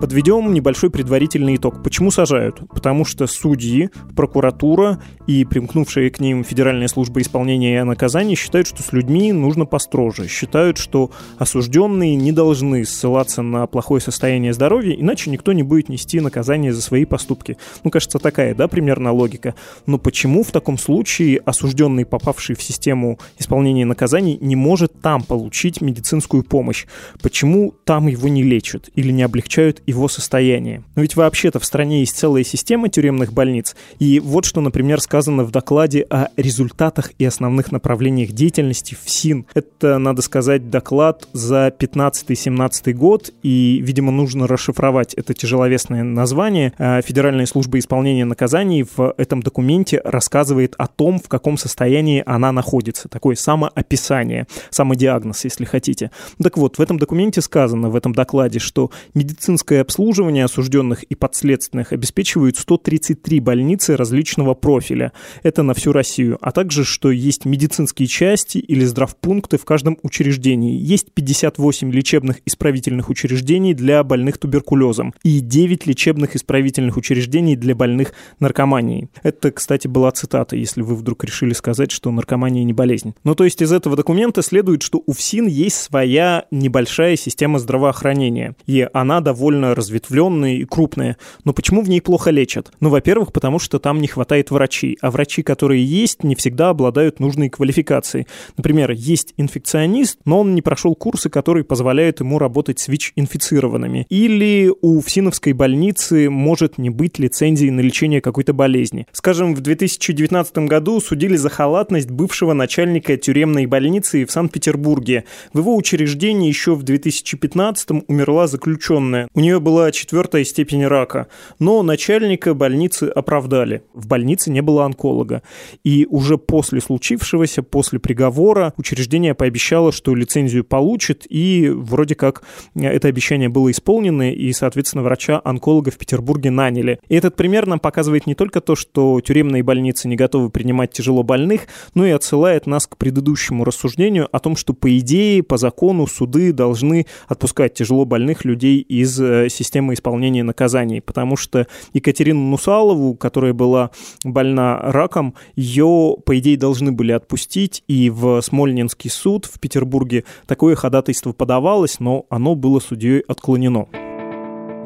Подведем 0.00 0.54
небольшой 0.54 0.88
предварительный 0.88 1.56
итог. 1.56 1.82
Почему 1.82 2.10
сажают? 2.10 2.62
Потому 2.70 3.04
что 3.04 3.26
судьи, 3.26 3.90
прокуратура 4.16 5.02
и 5.26 5.44
примкнувшие 5.44 6.08
к 6.08 6.20
ним 6.20 6.42
Федеральная 6.42 6.88
служба 6.88 7.20
исполнения 7.20 7.84
наказаний 7.84 8.34
считают, 8.34 8.66
что 8.66 8.82
с 8.82 8.94
людьми 8.94 9.30
нужно 9.30 9.66
построже. 9.66 10.26
Считают, 10.26 10.78
что 10.78 11.10
осужденные 11.36 12.14
не 12.14 12.32
должны 12.32 12.86
ссылаться 12.86 13.42
на 13.42 13.66
плохое 13.66 14.00
состояние 14.00 14.54
здоровья, 14.54 14.94
иначе 14.94 15.28
никто 15.28 15.52
не 15.52 15.62
будет 15.62 15.90
нести 15.90 16.18
наказание 16.20 16.72
за 16.72 16.80
свои 16.80 17.04
поступки. 17.04 17.58
Ну, 17.84 17.90
кажется, 17.90 18.18
такая, 18.18 18.54
да, 18.54 18.68
примерно 18.68 19.12
логика. 19.12 19.54
Но 19.84 19.98
почему 19.98 20.44
в 20.44 20.50
таком 20.50 20.78
случае 20.78 21.40
осужденный, 21.44 22.06
попавший 22.06 22.56
в 22.56 22.62
систему 22.62 23.18
исполнения 23.38 23.84
наказаний, 23.84 24.38
не 24.40 24.56
может 24.56 24.98
там 25.02 25.22
получить 25.22 25.82
медицинскую 25.82 26.42
помощь? 26.42 26.86
Почему 27.20 27.74
там 27.84 28.06
его 28.06 28.28
не 28.28 28.42
лечат 28.42 28.88
или 28.94 29.12
не 29.12 29.22
облегчают 29.22 29.82
его 29.90 30.08
состояние. 30.08 30.82
Но 30.94 31.02
ведь 31.02 31.16
вообще-то 31.16 31.60
в 31.60 31.64
стране 31.64 32.00
есть 32.00 32.16
целая 32.16 32.44
система 32.44 32.88
тюремных 32.88 33.32
больниц. 33.32 33.76
И 33.98 34.18
вот 34.20 34.44
что, 34.44 34.60
например, 34.60 35.00
сказано 35.00 35.44
в 35.44 35.50
докладе 35.50 36.06
о 36.10 36.28
результатах 36.36 37.12
и 37.18 37.24
основных 37.24 37.72
направлениях 37.72 38.32
деятельности 38.32 38.96
в 39.00 39.08
СИН. 39.08 39.46
Это, 39.54 39.98
надо 39.98 40.22
сказать, 40.22 40.70
доклад 40.70 41.28
за 41.32 41.68
15-17 41.68 42.92
год, 42.92 43.32
и, 43.42 43.80
видимо, 43.82 44.10
нужно 44.12 44.46
расшифровать 44.46 45.14
это 45.14 45.34
тяжеловесное 45.34 46.02
название. 46.02 46.72
А 46.78 47.02
Федеральная 47.02 47.46
служба 47.46 47.78
исполнения 47.78 48.24
наказаний 48.24 48.84
в 48.84 49.14
этом 49.16 49.42
документе 49.42 50.00
рассказывает 50.04 50.74
о 50.78 50.86
том, 50.86 51.18
в 51.18 51.28
каком 51.28 51.58
состоянии 51.58 52.22
она 52.24 52.52
находится. 52.52 53.08
Такое 53.08 53.36
самоописание, 53.36 54.46
самодиагноз, 54.70 55.44
если 55.44 55.64
хотите. 55.64 56.10
Так 56.42 56.56
вот, 56.56 56.78
в 56.78 56.80
этом 56.80 56.98
документе 56.98 57.40
сказано, 57.40 57.90
в 57.90 57.96
этом 57.96 58.14
докладе, 58.14 58.58
что 58.58 58.90
медицинская 59.14 59.79
медицинское 59.80 59.90
обслуживание 59.90 60.44
осужденных 60.44 61.02
и 61.04 61.14
подследственных 61.14 61.92
обеспечивают 61.92 62.56
133 62.56 63.40
больницы 63.40 63.96
различного 63.96 64.54
профиля. 64.54 65.12
Это 65.42 65.62
на 65.62 65.74
всю 65.74 65.92
Россию. 65.92 66.38
А 66.40 66.52
также, 66.52 66.84
что 66.84 67.10
есть 67.10 67.44
медицинские 67.44 68.06
части 68.06 68.58
или 68.58 68.84
здравпункты 68.84 69.56
в 69.56 69.64
каждом 69.64 69.98
учреждении. 70.02 70.76
Есть 70.76 71.12
58 71.14 71.92
лечебных 71.92 72.40
исправительных 72.46 73.10
учреждений 73.10 73.74
для 73.74 74.02
больных 74.04 74.38
туберкулезом 74.38 75.14
и 75.24 75.40
9 75.40 75.86
лечебных 75.86 76.36
исправительных 76.36 76.96
учреждений 76.96 77.56
для 77.56 77.74
больных 77.74 78.12
наркоманией. 78.40 79.08
Это, 79.22 79.50
кстати, 79.50 79.88
была 79.88 80.10
цитата, 80.12 80.56
если 80.56 80.82
вы 80.82 80.94
вдруг 80.94 81.24
решили 81.24 81.54
сказать, 81.54 81.90
что 81.90 82.10
наркомания 82.10 82.64
не 82.64 82.72
болезнь. 82.72 83.14
Ну, 83.24 83.34
то 83.34 83.44
есть 83.44 83.62
из 83.62 83.72
этого 83.72 83.96
документа 83.96 84.42
следует, 84.42 84.82
что 84.82 85.02
у 85.06 85.12
ФСИН 85.12 85.46
есть 85.46 85.76
своя 85.76 86.44
небольшая 86.50 87.16
система 87.16 87.58
здравоохранения, 87.58 88.54
и 88.66 88.88
она 88.92 89.20
довольно 89.20 89.69
разветвленные 89.74 90.58
и 90.58 90.64
крупные. 90.64 91.16
Но 91.44 91.52
почему 91.52 91.82
в 91.82 91.88
ней 91.88 92.00
плохо 92.00 92.30
лечат? 92.30 92.72
Ну, 92.80 92.88
во-первых, 92.88 93.32
потому 93.32 93.58
что 93.58 93.78
там 93.78 94.00
не 94.00 94.08
хватает 94.08 94.50
врачей, 94.50 94.96
а 95.00 95.10
врачи, 95.10 95.42
которые 95.42 95.84
есть, 95.84 96.24
не 96.24 96.34
всегда 96.34 96.70
обладают 96.70 97.20
нужной 97.20 97.48
квалификацией. 97.48 98.26
Например, 98.56 98.90
есть 98.90 99.34
инфекционист, 99.36 100.18
но 100.24 100.40
он 100.40 100.54
не 100.54 100.62
прошел 100.62 100.94
курсы, 100.94 101.30
которые 101.30 101.64
позволяют 101.64 102.20
ему 102.20 102.38
работать 102.38 102.78
с 102.78 102.88
ВИЧ-инфицированными. 102.88 104.06
Или 104.08 104.72
у 104.80 105.00
Всиновской 105.00 105.52
больницы 105.52 106.30
может 106.30 106.78
не 106.78 106.90
быть 106.90 107.18
лицензии 107.18 107.68
на 107.68 107.80
лечение 107.80 108.20
какой-то 108.20 108.52
болезни. 108.52 109.06
Скажем, 109.12 109.54
в 109.54 109.60
2019 109.60 110.58
году 110.58 111.00
судили 111.00 111.36
за 111.36 111.48
халатность 111.48 112.10
бывшего 112.10 112.52
начальника 112.52 113.16
тюремной 113.16 113.66
больницы 113.66 114.24
в 114.24 114.30
Санкт-Петербурге. 114.30 115.24
В 115.52 115.58
его 115.58 115.76
учреждении 115.76 116.48
еще 116.48 116.74
в 116.74 116.82
2015 116.82 118.04
умерла 118.08 118.46
заключенная. 118.46 119.28
У 119.34 119.40
нее 119.40 119.59
была 119.60 119.92
четвертая 119.92 120.44
степень 120.44 120.86
рака, 120.86 121.28
но 121.58 121.82
начальника 121.82 122.54
больницы 122.54 123.04
оправдали. 123.04 123.82
В 123.94 124.06
больнице 124.06 124.50
не 124.50 124.62
было 124.62 124.84
онколога. 124.84 125.42
И 125.84 126.06
уже 126.10 126.38
после 126.38 126.80
случившегося, 126.80 127.62
после 127.62 127.98
приговора, 127.98 128.72
учреждение 128.76 129.34
пообещало, 129.34 129.92
что 129.92 130.14
лицензию 130.14 130.64
получит, 130.64 131.26
и 131.28 131.70
вроде 131.72 132.14
как 132.14 132.42
это 132.74 133.08
обещание 133.08 133.48
было 133.48 133.70
исполнено, 133.70 134.32
и, 134.32 134.52
соответственно, 134.52 135.02
врача-онколога 135.04 135.90
в 135.90 135.98
Петербурге 135.98 136.50
наняли. 136.50 136.98
И 137.08 137.14
этот 137.14 137.36
пример 137.36 137.66
нам 137.66 137.78
показывает 137.78 138.26
не 138.26 138.34
только 138.34 138.60
то, 138.60 138.74
что 138.74 139.20
тюремные 139.20 139.62
больницы 139.62 140.08
не 140.08 140.16
готовы 140.16 140.50
принимать 140.50 140.92
тяжело 140.92 141.22
больных, 141.22 141.62
но 141.94 142.06
и 142.06 142.10
отсылает 142.10 142.66
нас 142.66 142.86
к 142.86 142.96
предыдущему 142.96 143.64
рассуждению 143.64 144.28
о 144.32 144.38
том, 144.38 144.56
что 144.56 144.72
по 144.72 144.96
идее, 144.98 145.42
по 145.42 145.56
закону 145.56 146.06
суды 146.06 146.52
должны 146.52 147.06
отпускать 147.28 147.74
тяжело 147.74 148.04
больных 148.04 148.44
людей 148.44 148.80
из 148.80 149.20
э, 149.20 149.39
системы 149.48 149.94
исполнения 149.94 150.42
наказаний, 150.42 151.00
потому 151.00 151.36
что 151.36 151.66
Екатерину 151.92 152.40
Нусалову, 152.40 153.14
которая 153.14 153.52
была 153.52 153.90
больна 154.24 154.78
раком, 154.82 155.34
ее, 155.56 156.16
по 156.24 156.38
идее, 156.38 156.56
должны 156.56 156.92
были 156.92 157.12
отпустить, 157.12 157.82
и 157.88 158.10
в 158.10 158.40
Смольнинский 158.42 159.10
суд 159.10 159.46
в 159.46 159.58
Петербурге 159.60 160.24
такое 160.46 160.74
ходатайство 160.74 161.32
подавалось, 161.32 162.00
но 162.00 162.26
оно 162.28 162.54
было 162.54 162.80
судьей 162.80 163.20
отклонено. 163.20 163.88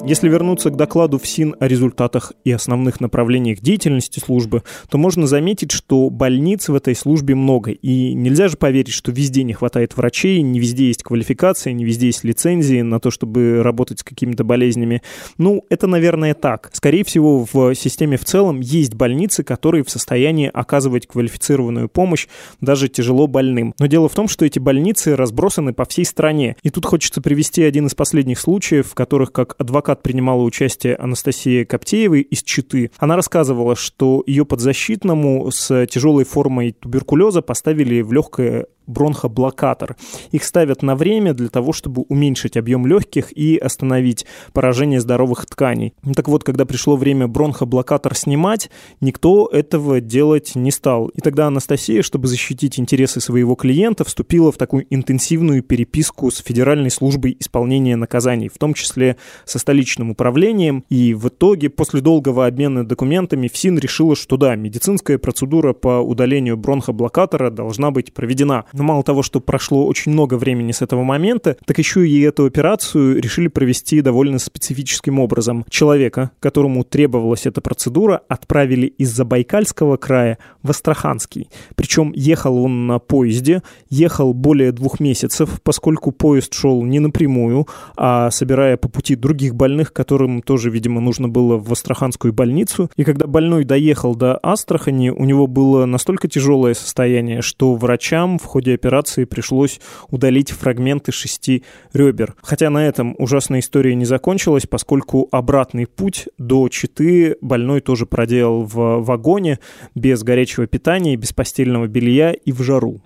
Если 0.07 0.29
вернуться 0.29 0.69
к 0.69 0.77
докладу 0.77 1.19
ФСИН 1.19 1.57
о 1.61 1.67
результатах 1.67 2.35
и 2.45 2.53
основных 2.53 3.01
направлениях 3.01 3.61
деятельности 3.61 4.21
службы, 4.21 4.63
то 4.91 4.99
можно 4.99 5.27
заметить, 5.27 5.71
что 5.71 6.11
больниц 6.11 6.69
в 6.69 6.75
этой 6.75 6.95
службе 6.95 7.35
много, 7.35 7.71
и 7.71 8.13
нельзя 8.13 8.49
же 8.49 8.59
поверить, 8.59 8.93
что 8.93 9.13
везде 9.13 9.45
не 9.45 9.55
хватает 9.55 9.97
врачей, 9.97 10.43
не 10.43 10.61
везде 10.61 10.89
есть 10.89 11.03
квалификация, 11.03 11.73
не 11.73 11.87
везде 11.87 12.09
есть 12.09 12.23
лицензии 12.23 12.83
на 12.83 13.01
то, 13.01 13.11
чтобы 13.11 13.63
работать 13.63 14.01
с 14.01 14.03
какими-то 14.03 14.45
болезнями. 14.45 15.01
Ну, 15.39 15.65
это, 15.71 15.87
наверное, 15.87 16.35
так. 16.35 16.69
Скорее 16.75 17.03
всего, 17.05 17.47
в 17.51 17.75
системе 17.75 18.19
в 18.19 18.27
целом 18.27 18.61
есть 18.61 18.93
больницы, 18.93 19.43
которые 19.43 19.85
в 19.85 19.91
состоянии 19.91 20.51
оказывать 20.53 21.07
квалифицированную 21.07 21.89
помощь 21.89 22.29
даже 22.61 22.89
тяжело 22.91 23.27
больным. 23.27 23.73
Но 23.79 23.87
дело 23.87 24.11
в 24.11 24.15
том, 24.15 24.29
что 24.29 24.45
эти 24.45 24.59
больницы 24.59 25.17
разбросаны 25.17 25.73
по 25.73 25.87
всей 25.87 26.05
стране. 26.05 26.57
И 26.63 26.69
тут 26.69 26.85
хочется 26.85 27.23
привести 27.23 27.63
один 27.63 27.87
из 27.87 27.95
последних 27.95 28.39
случаев, 28.39 28.89
в 28.89 28.95
которых 28.95 29.33
как 29.33 29.55
адвокат 29.59 29.94
адвокат 29.95 30.03
принимала 30.03 30.43
участие 30.43 30.97
Анастасия 30.97 31.65
Коптеева 31.65 32.17
из 32.17 32.43
Читы. 32.43 32.91
Она 32.99 33.17
рассказывала, 33.17 33.77
что 33.77 34.23
ее 34.27 34.45
подзащитному 34.45 35.51
с 35.51 35.87
тяжелой 35.87 36.25
формой 36.25 36.73
туберкулеза 36.73 37.43
поставили 37.43 38.03
в 38.03 38.13
легкое 38.13 38.67
бронхоблокатор. 38.87 39.97
Их 40.31 40.45
ставят 40.45 40.83
на 40.83 40.97
время 40.97 41.35
для 41.35 41.49
того, 41.49 41.73
чтобы 41.73 42.03
уменьшить 42.09 42.57
объем 42.57 42.87
легких 42.87 43.37
и 43.37 43.57
остановить 43.57 44.27
поражение 44.53 45.01
здоровых 45.01 45.47
тканей. 45.47 45.95
Так 46.15 46.29
вот, 46.29 46.45
когда 46.45 46.65
пришло 46.65 46.97
время 46.97 47.27
бронхоблокатор 47.27 48.15
снимать, 48.15 48.71
никто 49.01 49.49
этого 49.51 50.01
делать 50.01 50.55
не 50.55 50.71
стал. 50.71 51.09
И 51.09 51.21
тогда 51.21 51.47
Анастасия, 51.47 52.03
чтобы 52.03 52.29
защитить 52.29 52.79
интересы 52.79 53.21
своего 53.21 53.55
клиента, 53.55 54.05
вступила 54.05 54.53
в 54.53 54.57
такую 54.57 54.87
интенсивную 54.91 55.63
переписку 55.63 56.31
с 56.31 56.39
Федеральной 56.39 56.91
службой 56.91 57.37
исполнения 57.39 57.97
наказаний, 57.97 58.49
в 58.49 58.59
том 58.59 58.75
числе 58.75 59.17
со 59.45 59.59
столичным 59.75 60.11
управлением. 60.11 60.85
И 60.89 61.15
в 61.15 61.29
итоге, 61.29 61.69
после 61.69 62.01
долгого 62.01 62.47
обмена 62.47 62.87
документами, 62.87 63.49
ФСИН 63.49 63.79
решила, 63.79 64.15
что 64.15 64.37
да, 64.37 64.55
медицинская 64.55 65.19
процедура 65.19 65.73
по 65.73 66.01
удалению 66.01 66.57
бронхоблокатора 66.57 67.51
должна 67.51 67.91
быть 67.91 68.15
проведена. 68.15 68.65
Но 68.73 68.85
мало 68.85 69.03
того, 69.03 69.23
что 69.23 69.41
прошло 69.41 69.87
очень 69.87 70.13
много 70.13 70.35
времени 70.35 70.71
с 70.71 70.81
этого 70.81 71.03
момента, 71.03 71.57
так 71.67 71.79
еще 71.79 72.09
и 72.09 72.21
эту 72.21 72.45
операцию 72.45 73.21
решили 73.21 73.49
провести 73.49 74.01
довольно 74.01 74.39
специфическим 74.39 75.19
образом. 75.19 75.65
Человека, 75.69 76.31
которому 76.39 76.85
требовалась 76.85 77.47
эта 77.47 77.61
процедура, 77.61 78.23
отправили 78.29 78.87
из 78.87 79.11
Забайкальского 79.11 79.97
края 79.97 80.39
в 80.63 80.71
Астраханский. 80.71 81.49
Причем 81.75 82.13
ехал 82.15 82.57
он 82.59 82.87
на 82.87 83.01
поезде, 83.01 83.63
ехал 83.91 84.35
более 84.35 84.71
двух 84.71 85.01
месяцев, 85.01 85.61
поскольку 85.65 86.13
поезд 86.13 86.55
шел 86.55 86.85
не 86.85 87.01
напрямую, 87.01 87.67
а 87.97 88.31
собирая 88.31 88.77
по 88.77 88.89
пути 88.89 89.17
других 89.17 89.55
больных, 89.65 89.95
которым 89.95 90.43
тоже, 90.43 90.69
видимо, 90.69 91.01
нужно 91.01 91.27
было 91.27 91.57
в 91.57 91.73
Астраханскую 91.73 92.35
больницу. 92.35 92.91
И 92.97 93.05
когда 93.05 93.27
больной 93.27 93.65
доехал 93.65 94.15
до 94.15 94.39
Астрахани, 94.43 95.09
у 95.09 95.25
него 95.25 95.47
было 95.47 95.87
настолько 95.87 96.29
тяжелое 96.29 96.75
состояние, 96.75 97.41
что 97.41 97.75
врачам 97.75 98.39
в 98.39 98.45
ходе 98.45 98.75
операции 98.75 99.25
пришлось 99.25 99.81
удалить 100.11 100.51
фрагменты 100.51 101.13
шести 101.13 101.65
ребер. 101.95 102.35
Хотя 102.43 102.69
на 102.69 102.87
этом 102.87 103.15
ужасная 103.17 103.61
история 103.61 103.95
не 103.95 104.05
закончилась, 104.05 104.67
поскольку 104.67 105.29
обратный 105.31 105.87
путь 105.87 106.29
до 106.37 106.69
Читы 106.69 107.39
больной 107.41 107.81
тоже 107.81 108.05
проделал 108.05 108.65
в 108.65 109.01
вагоне 109.01 109.61
без 109.95 110.23
горячего 110.23 110.67
питания, 110.67 111.17
без 111.17 111.33
постельного 111.33 111.87
белья 111.87 112.33
и 112.33 112.53
в 112.53 112.61
жару. 112.61 113.01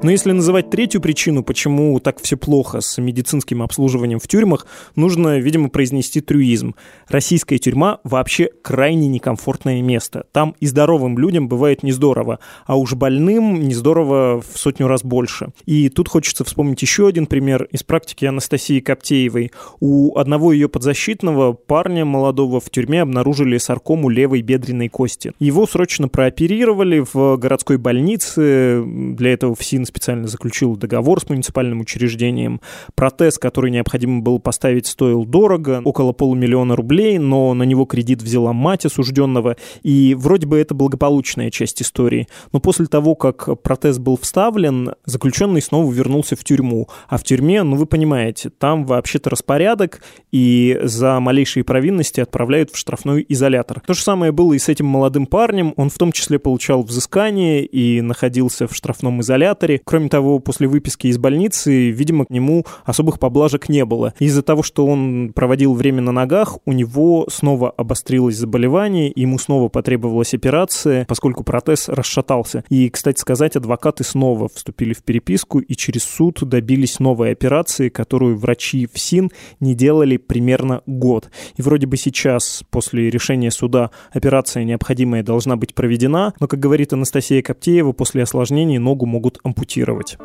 Но 0.00 0.12
если 0.12 0.30
называть 0.30 0.70
третью 0.70 1.00
причину, 1.00 1.42
почему 1.42 1.98
так 1.98 2.22
все 2.22 2.36
плохо 2.36 2.80
с 2.80 2.98
медицинским 2.98 3.62
обслуживанием 3.62 4.20
в 4.20 4.28
тюрьмах, 4.28 4.64
нужно, 4.94 5.40
видимо, 5.40 5.70
произнести 5.70 6.20
трюизм. 6.20 6.76
Российская 7.08 7.58
тюрьма 7.58 7.98
вообще 8.04 8.48
крайне 8.62 9.08
некомфортное 9.08 9.82
место. 9.82 10.26
Там 10.30 10.54
и 10.60 10.66
здоровым 10.66 11.18
людям 11.18 11.48
бывает 11.48 11.82
не 11.82 11.90
здорово, 11.90 12.38
а 12.64 12.76
уж 12.76 12.94
больным 12.94 13.60
не 13.66 13.74
здорово 13.74 14.40
в 14.40 14.56
сотню 14.56 14.86
раз 14.86 15.02
больше. 15.02 15.48
И 15.66 15.88
тут 15.88 16.08
хочется 16.08 16.44
вспомнить 16.44 16.80
еще 16.80 17.08
один 17.08 17.26
пример 17.26 17.64
из 17.72 17.82
практики 17.82 18.24
Анастасии 18.24 18.78
Коптеевой. 18.78 19.50
У 19.80 20.16
одного 20.16 20.52
ее 20.52 20.68
подзащитного 20.68 21.54
парня 21.54 22.04
молодого 22.04 22.60
в 22.60 22.70
тюрьме 22.70 23.02
обнаружили 23.02 23.58
саркому 23.58 24.10
левой 24.10 24.42
бедренной 24.42 24.88
кости. 24.88 25.32
Его 25.40 25.66
срочно 25.66 26.06
прооперировали 26.06 27.04
в 27.12 27.36
городской 27.36 27.78
больнице. 27.78 28.80
Для 28.86 29.32
этого 29.32 29.56
в 29.56 29.64
СИН 29.64 29.87
специально 29.88 30.28
заключил 30.28 30.76
договор 30.76 31.20
с 31.20 31.28
муниципальным 31.28 31.80
учреждением. 31.80 32.60
Протез, 32.94 33.38
который 33.38 33.70
необходимо 33.70 34.20
было 34.20 34.38
поставить, 34.38 34.86
стоил 34.86 35.24
дорого, 35.24 35.82
около 35.84 36.12
полумиллиона 36.12 36.76
рублей, 36.76 37.18
но 37.18 37.54
на 37.54 37.64
него 37.64 37.84
кредит 37.84 38.22
взяла 38.22 38.52
мать 38.52 38.86
осужденного, 38.86 39.56
и 39.82 40.14
вроде 40.14 40.46
бы 40.46 40.58
это 40.58 40.74
благополучная 40.74 41.50
часть 41.50 41.82
истории. 41.82 42.28
Но 42.52 42.60
после 42.60 42.86
того, 42.86 43.14
как 43.14 43.60
протез 43.62 43.98
был 43.98 44.16
вставлен, 44.16 44.94
заключенный 45.04 45.62
снова 45.62 45.92
вернулся 45.92 46.36
в 46.36 46.44
тюрьму. 46.44 46.88
А 47.08 47.18
в 47.18 47.24
тюрьме, 47.24 47.62
ну 47.62 47.76
вы 47.76 47.86
понимаете, 47.86 48.50
там 48.50 48.86
вообще-то 48.86 49.30
распорядок, 49.30 50.02
и 50.30 50.78
за 50.82 51.18
малейшие 51.20 51.64
провинности 51.64 52.20
отправляют 52.20 52.70
в 52.70 52.76
штрафной 52.76 53.24
изолятор. 53.28 53.80
То 53.80 53.94
же 53.94 54.02
самое 54.02 54.32
было 54.32 54.52
и 54.52 54.58
с 54.58 54.68
этим 54.68 54.86
молодым 54.86 55.26
парнем. 55.26 55.74
Он 55.76 55.90
в 55.90 55.98
том 55.98 56.12
числе 56.12 56.38
получал 56.38 56.82
взыскание 56.82 57.64
и 57.64 58.00
находился 58.00 58.66
в 58.66 58.74
штрафном 58.74 59.20
изоляторе. 59.20 59.77
Кроме 59.84 60.08
того, 60.08 60.38
после 60.38 60.68
выписки 60.68 61.06
из 61.06 61.18
больницы, 61.18 61.90
видимо, 61.90 62.24
к 62.24 62.30
нему 62.30 62.64
особых 62.84 63.18
поблажек 63.18 63.68
не 63.68 63.84
было. 63.84 64.14
Из-за 64.18 64.42
того, 64.42 64.62
что 64.62 64.86
он 64.86 65.32
проводил 65.34 65.74
время 65.74 66.02
на 66.02 66.12
ногах, 66.12 66.58
у 66.64 66.72
него 66.72 67.26
снова 67.30 67.70
обострилось 67.70 68.36
заболевание, 68.36 69.12
ему 69.14 69.38
снова 69.38 69.68
потребовалась 69.68 70.34
операция, 70.34 71.04
поскольку 71.06 71.44
протез 71.44 71.88
расшатался. 71.88 72.64
И, 72.68 72.88
кстати 72.90 73.20
сказать, 73.20 73.56
адвокаты 73.56 74.04
снова 74.04 74.48
вступили 74.52 74.92
в 74.92 75.02
переписку 75.02 75.60
и 75.60 75.74
через 75.74 76.04
суд 76.04 76.40
добились 76.42 76.98
новой 76.98 77.32
операции, 77.32 77.88
которую 77.88 78.36
врачи 78.36 78.88
в 78.92 78.98
СИН 78.98 79.30
не 79.60 79.74
делали 79.74 80.16
примерно 80.16 80.82
год. 80.86 81.30
И 81.56 81.62
вроде 81.62 81.86
бы 81.86 81.96
сейчас, 81.96 82.64
после 82.70 83.10
решения 83.10 83.50
суда, 83.50 83.90
операция 84.12 84.64
необходимая 84.64 85.22
должна 85.22 85.56
быть 85.56 85.74
проведена, 85.74 86.34
но, 86.40 86.46
как 86.48 86.58
говорит 86.58 86.92
Анастасия 86.92 87.42
Коптеева, 87.42 87.92
после 87.92 88.22
осложнений 88.22 88.78
ногу 88.78 89.06
могут 89.06 89.38
ампутировать 89.44 89.67
ампутировать. 89.68 90.16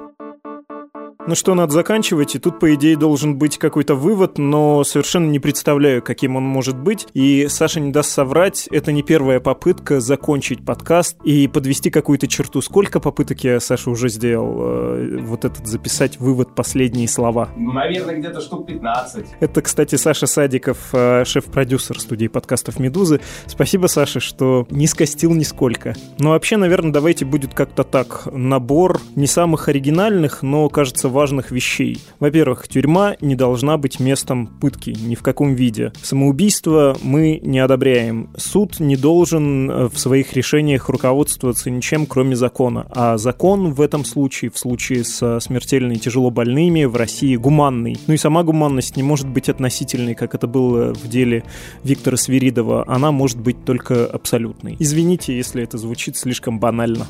Ну 1.25 1.35
что, 1.35 1.55
надо 1.55 1.71
заканчивать, 1.71 2.35
и 2.35 2.39
тут, 2.39 2.59
по 2.59 2.75
идее, 2.75 2.97
должен 2.97 3.37
быть 3.37 3.57
какой-то 3.57 3.95
вывод, 3.95 4.37
но 4.37 4.83
совершенно 4.83 5.29
не 5.29 5.39
представляю, 5.39 6.01
каким 6.01 6.35
он 6.35 6.43
может 6.43 6.77
быть. 6.77 7.07
И 7.13 7.47
Саша 7.47 7.79
не 7.79 7.93
даст 7.93 8.11
соврать, 8.11 8.67
это 8.71 8.91
не 8.91 9.03
первая 9.03 9.39
попытка 9.39 10.01
закончить 10.01 10.65
подкаст 10.65 11.15
и 11.23 11.47
подвести 11.47 11.89
какую-то 11.89 12.27
черту. 12.27 12.61
Сколько 12.61 12.99
попыток 12.99 13.41
я, 13.45 13.61
Саша, 13.61 13.89
уже 13.89 14.09
сделал 14.09 14.57
э, 14.59 15.17
вот 15.21 15.45
этот 15.45 15.65
записать 15.65 16.19
вывод, 16.19 16.55
последние 16.55 17.07
слова? 17.07 17.47
Ну, 17.55 17.71
наверное, 17.71 18.17
где-то 18.17 18.41
штук 18.41 18.67
15. 18.67 19.25
Это, 19.39 19.61
кстати, 19.61 19.95
Саша 19.95 20.27
Садиков, 20.27 20.89
э, 20.91 21.23
шеф-продюсер 21.23 22.01
студии 22.01 22.27
подкастов 22.27 22.81
«Медузы». 22.81 23.21
Спасибо, 23.45 23.87
Саша, 23.87 24.19
что 24.19 24.67
не 24.69 24.87
скостил 24.87 25.33
нисколько. 25.33 25.95
Но 26.19 26.31
вообще, 26.31 26.57
наверное, 26.57 26.91
давайте 26.91 27.23
будет 27.23 27.53
как-то 27.53 27.85
так. 27.85 28.27
Набор 28.29 28.99
не 29.15 29.27
самых 29.27 29.69
оригинальных, 29.69 30.43
но, 30.43 30.67
кажется, 30.67 31.12
важных 31.13 31.51
вещей. 31.51 32.01
Во-первых, 32.19 32.67
тюрьма 32.67 33.15
не 33.21 33.35
должна 33.35 33.77
быть 33.77 34.01
местом 34.01 34.47
пытки 34.47 34.89
ни 34.89 35.15
в 35.15 35.23
каком 35.23 35.55
виде. 35.55 35.93
Самоубийство 36.01 36.97
мы 37.01 37.39
не 37.41 37.59
одобряем. 37.59 38.29
Суд 38.35 38.81
не 38.81 38.97
должен 38.97 39.71
э, 39.71 39.87
в 39.87 39.97
своих 39.97 40.33
решениях 40.33 40.89
руководствоваться 40.89 41.69
ничем, 41.69 42.05
кроме 42.05 42.35
закона. 42.35 42.85
А 42.89 43.17
закон 43.17 43.73
в 43.73 43.79
этом 43.79 44.03
случае, 44.03 44.51
в 44.51 44.57
случае 44.57 45.05
со 45.05 45.39
смертельно 45.39 45.93
и 45.93 45.97
тяжело 45.97 46.31
больными, 46.31 46.83
в 46.83 46.95
России 46.95 47.35
гуманный. 47.35 47.97
Ну 48.07 48.13
и 48.13 48.17
сама 48.17 48.43
гуманность 48.43 48.97
не 48.97 49.03
может 49.03 49.29
быть 49.29 49.47
относительной, 49.47 50.15
как 50.15 50.35
это 50.35 50.47
было 50.47 50.93
в 50.93 51.07
деле 51.07 51.43
Виктора 51.83 52.17
Свиридова. 52.17 52.83
Она 52.87 53.11
может 53.11 53.39
быть 53.39 53.63
только 53.63 54.05
абсолютной. 54.05 54.75
Извините, 54.79 55.35
если 55.35 55.63
это 55.63 55.77
звучит 55.77 56.17
слишком 56.17 56.59
банально. 56.59 57.07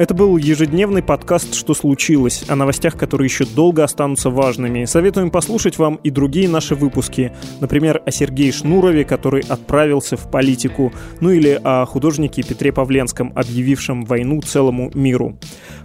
Это 0.00 0.14
был 0.14 0.38
ежедневный 0.38 1.02
подкаст 1.02 1.54
«Что 1.54 1.74
случилось?» 1.74 2.46
о 2.48 2.56
новостях, 2.56 2.96
которые 2.96 3.26
еще 3.26 3.44
долго 3.44 3.84
останутся 3.84 4.30
важными. 4.30 4.86
Советуем 4.86 5.30
послушать 5.30 5.76
вам 5.76 5.96
и 5.96 6.08
другие 6.08 6.48
наши 6.48 6.74
выпуски. 6.74 7.34
Например, 7.60 8.00
о 8.06 8.10
Сергее 8.10 8.50
Шнурове, 8.50 9.04
который 9.04 9.42
отправился 9.42 10.16
в 10.16 10.30
политику. 10.30 10.90
Ну 11.20 11.28
или 11.28 11.60
о 11.62 11.84
художнике 11.84 12.42
Петре 12.42 12.72
Павленском, 12.72 13.34
объявившем 13.36 14.06
войну 14.06 14.40
целому 14.40 14.90
миру. 14.94 15.36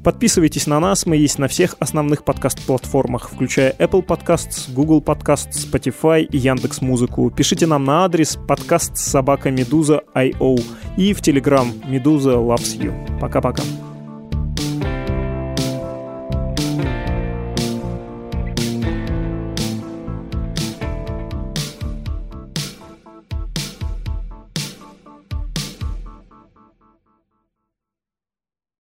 Подписывайтесь 0.01 0.65
на 0.65 0.79
нас, 0.79 1.05
мы 1.05 1.17
есть 1.17 1.37
на 1.37 1.49
всех 1.49 1.75
основных 1.79 2.23
подкаст-платформах, 2.23 3.29
включая 3.29 3.73
Apple 3.79 4.05
Podcasts, 4.05 4.73
Google 4.73 5.01
Podcasts, 5.01 5.69
Spotify 5.69 6.21
и 6.21 6.37
Яндекс 6.37 6.79
Музыку. 6.79 7.29
Пишите 7.35 7.67
нам 7.67 7.83
на 7.83 8.05
адрес 8.05 8.37
подкаст 8.47 8.95
собака 8.95 9.51
Медуза.io 9.51 10.63
и 10.95 11.13
в 11.13 11.19
Telegram 11.19 11.67
Медуза 11.85 12.35
Loves 12.35 12.79
You. 12.79 13.19
Пока-пока. 13.19 13.63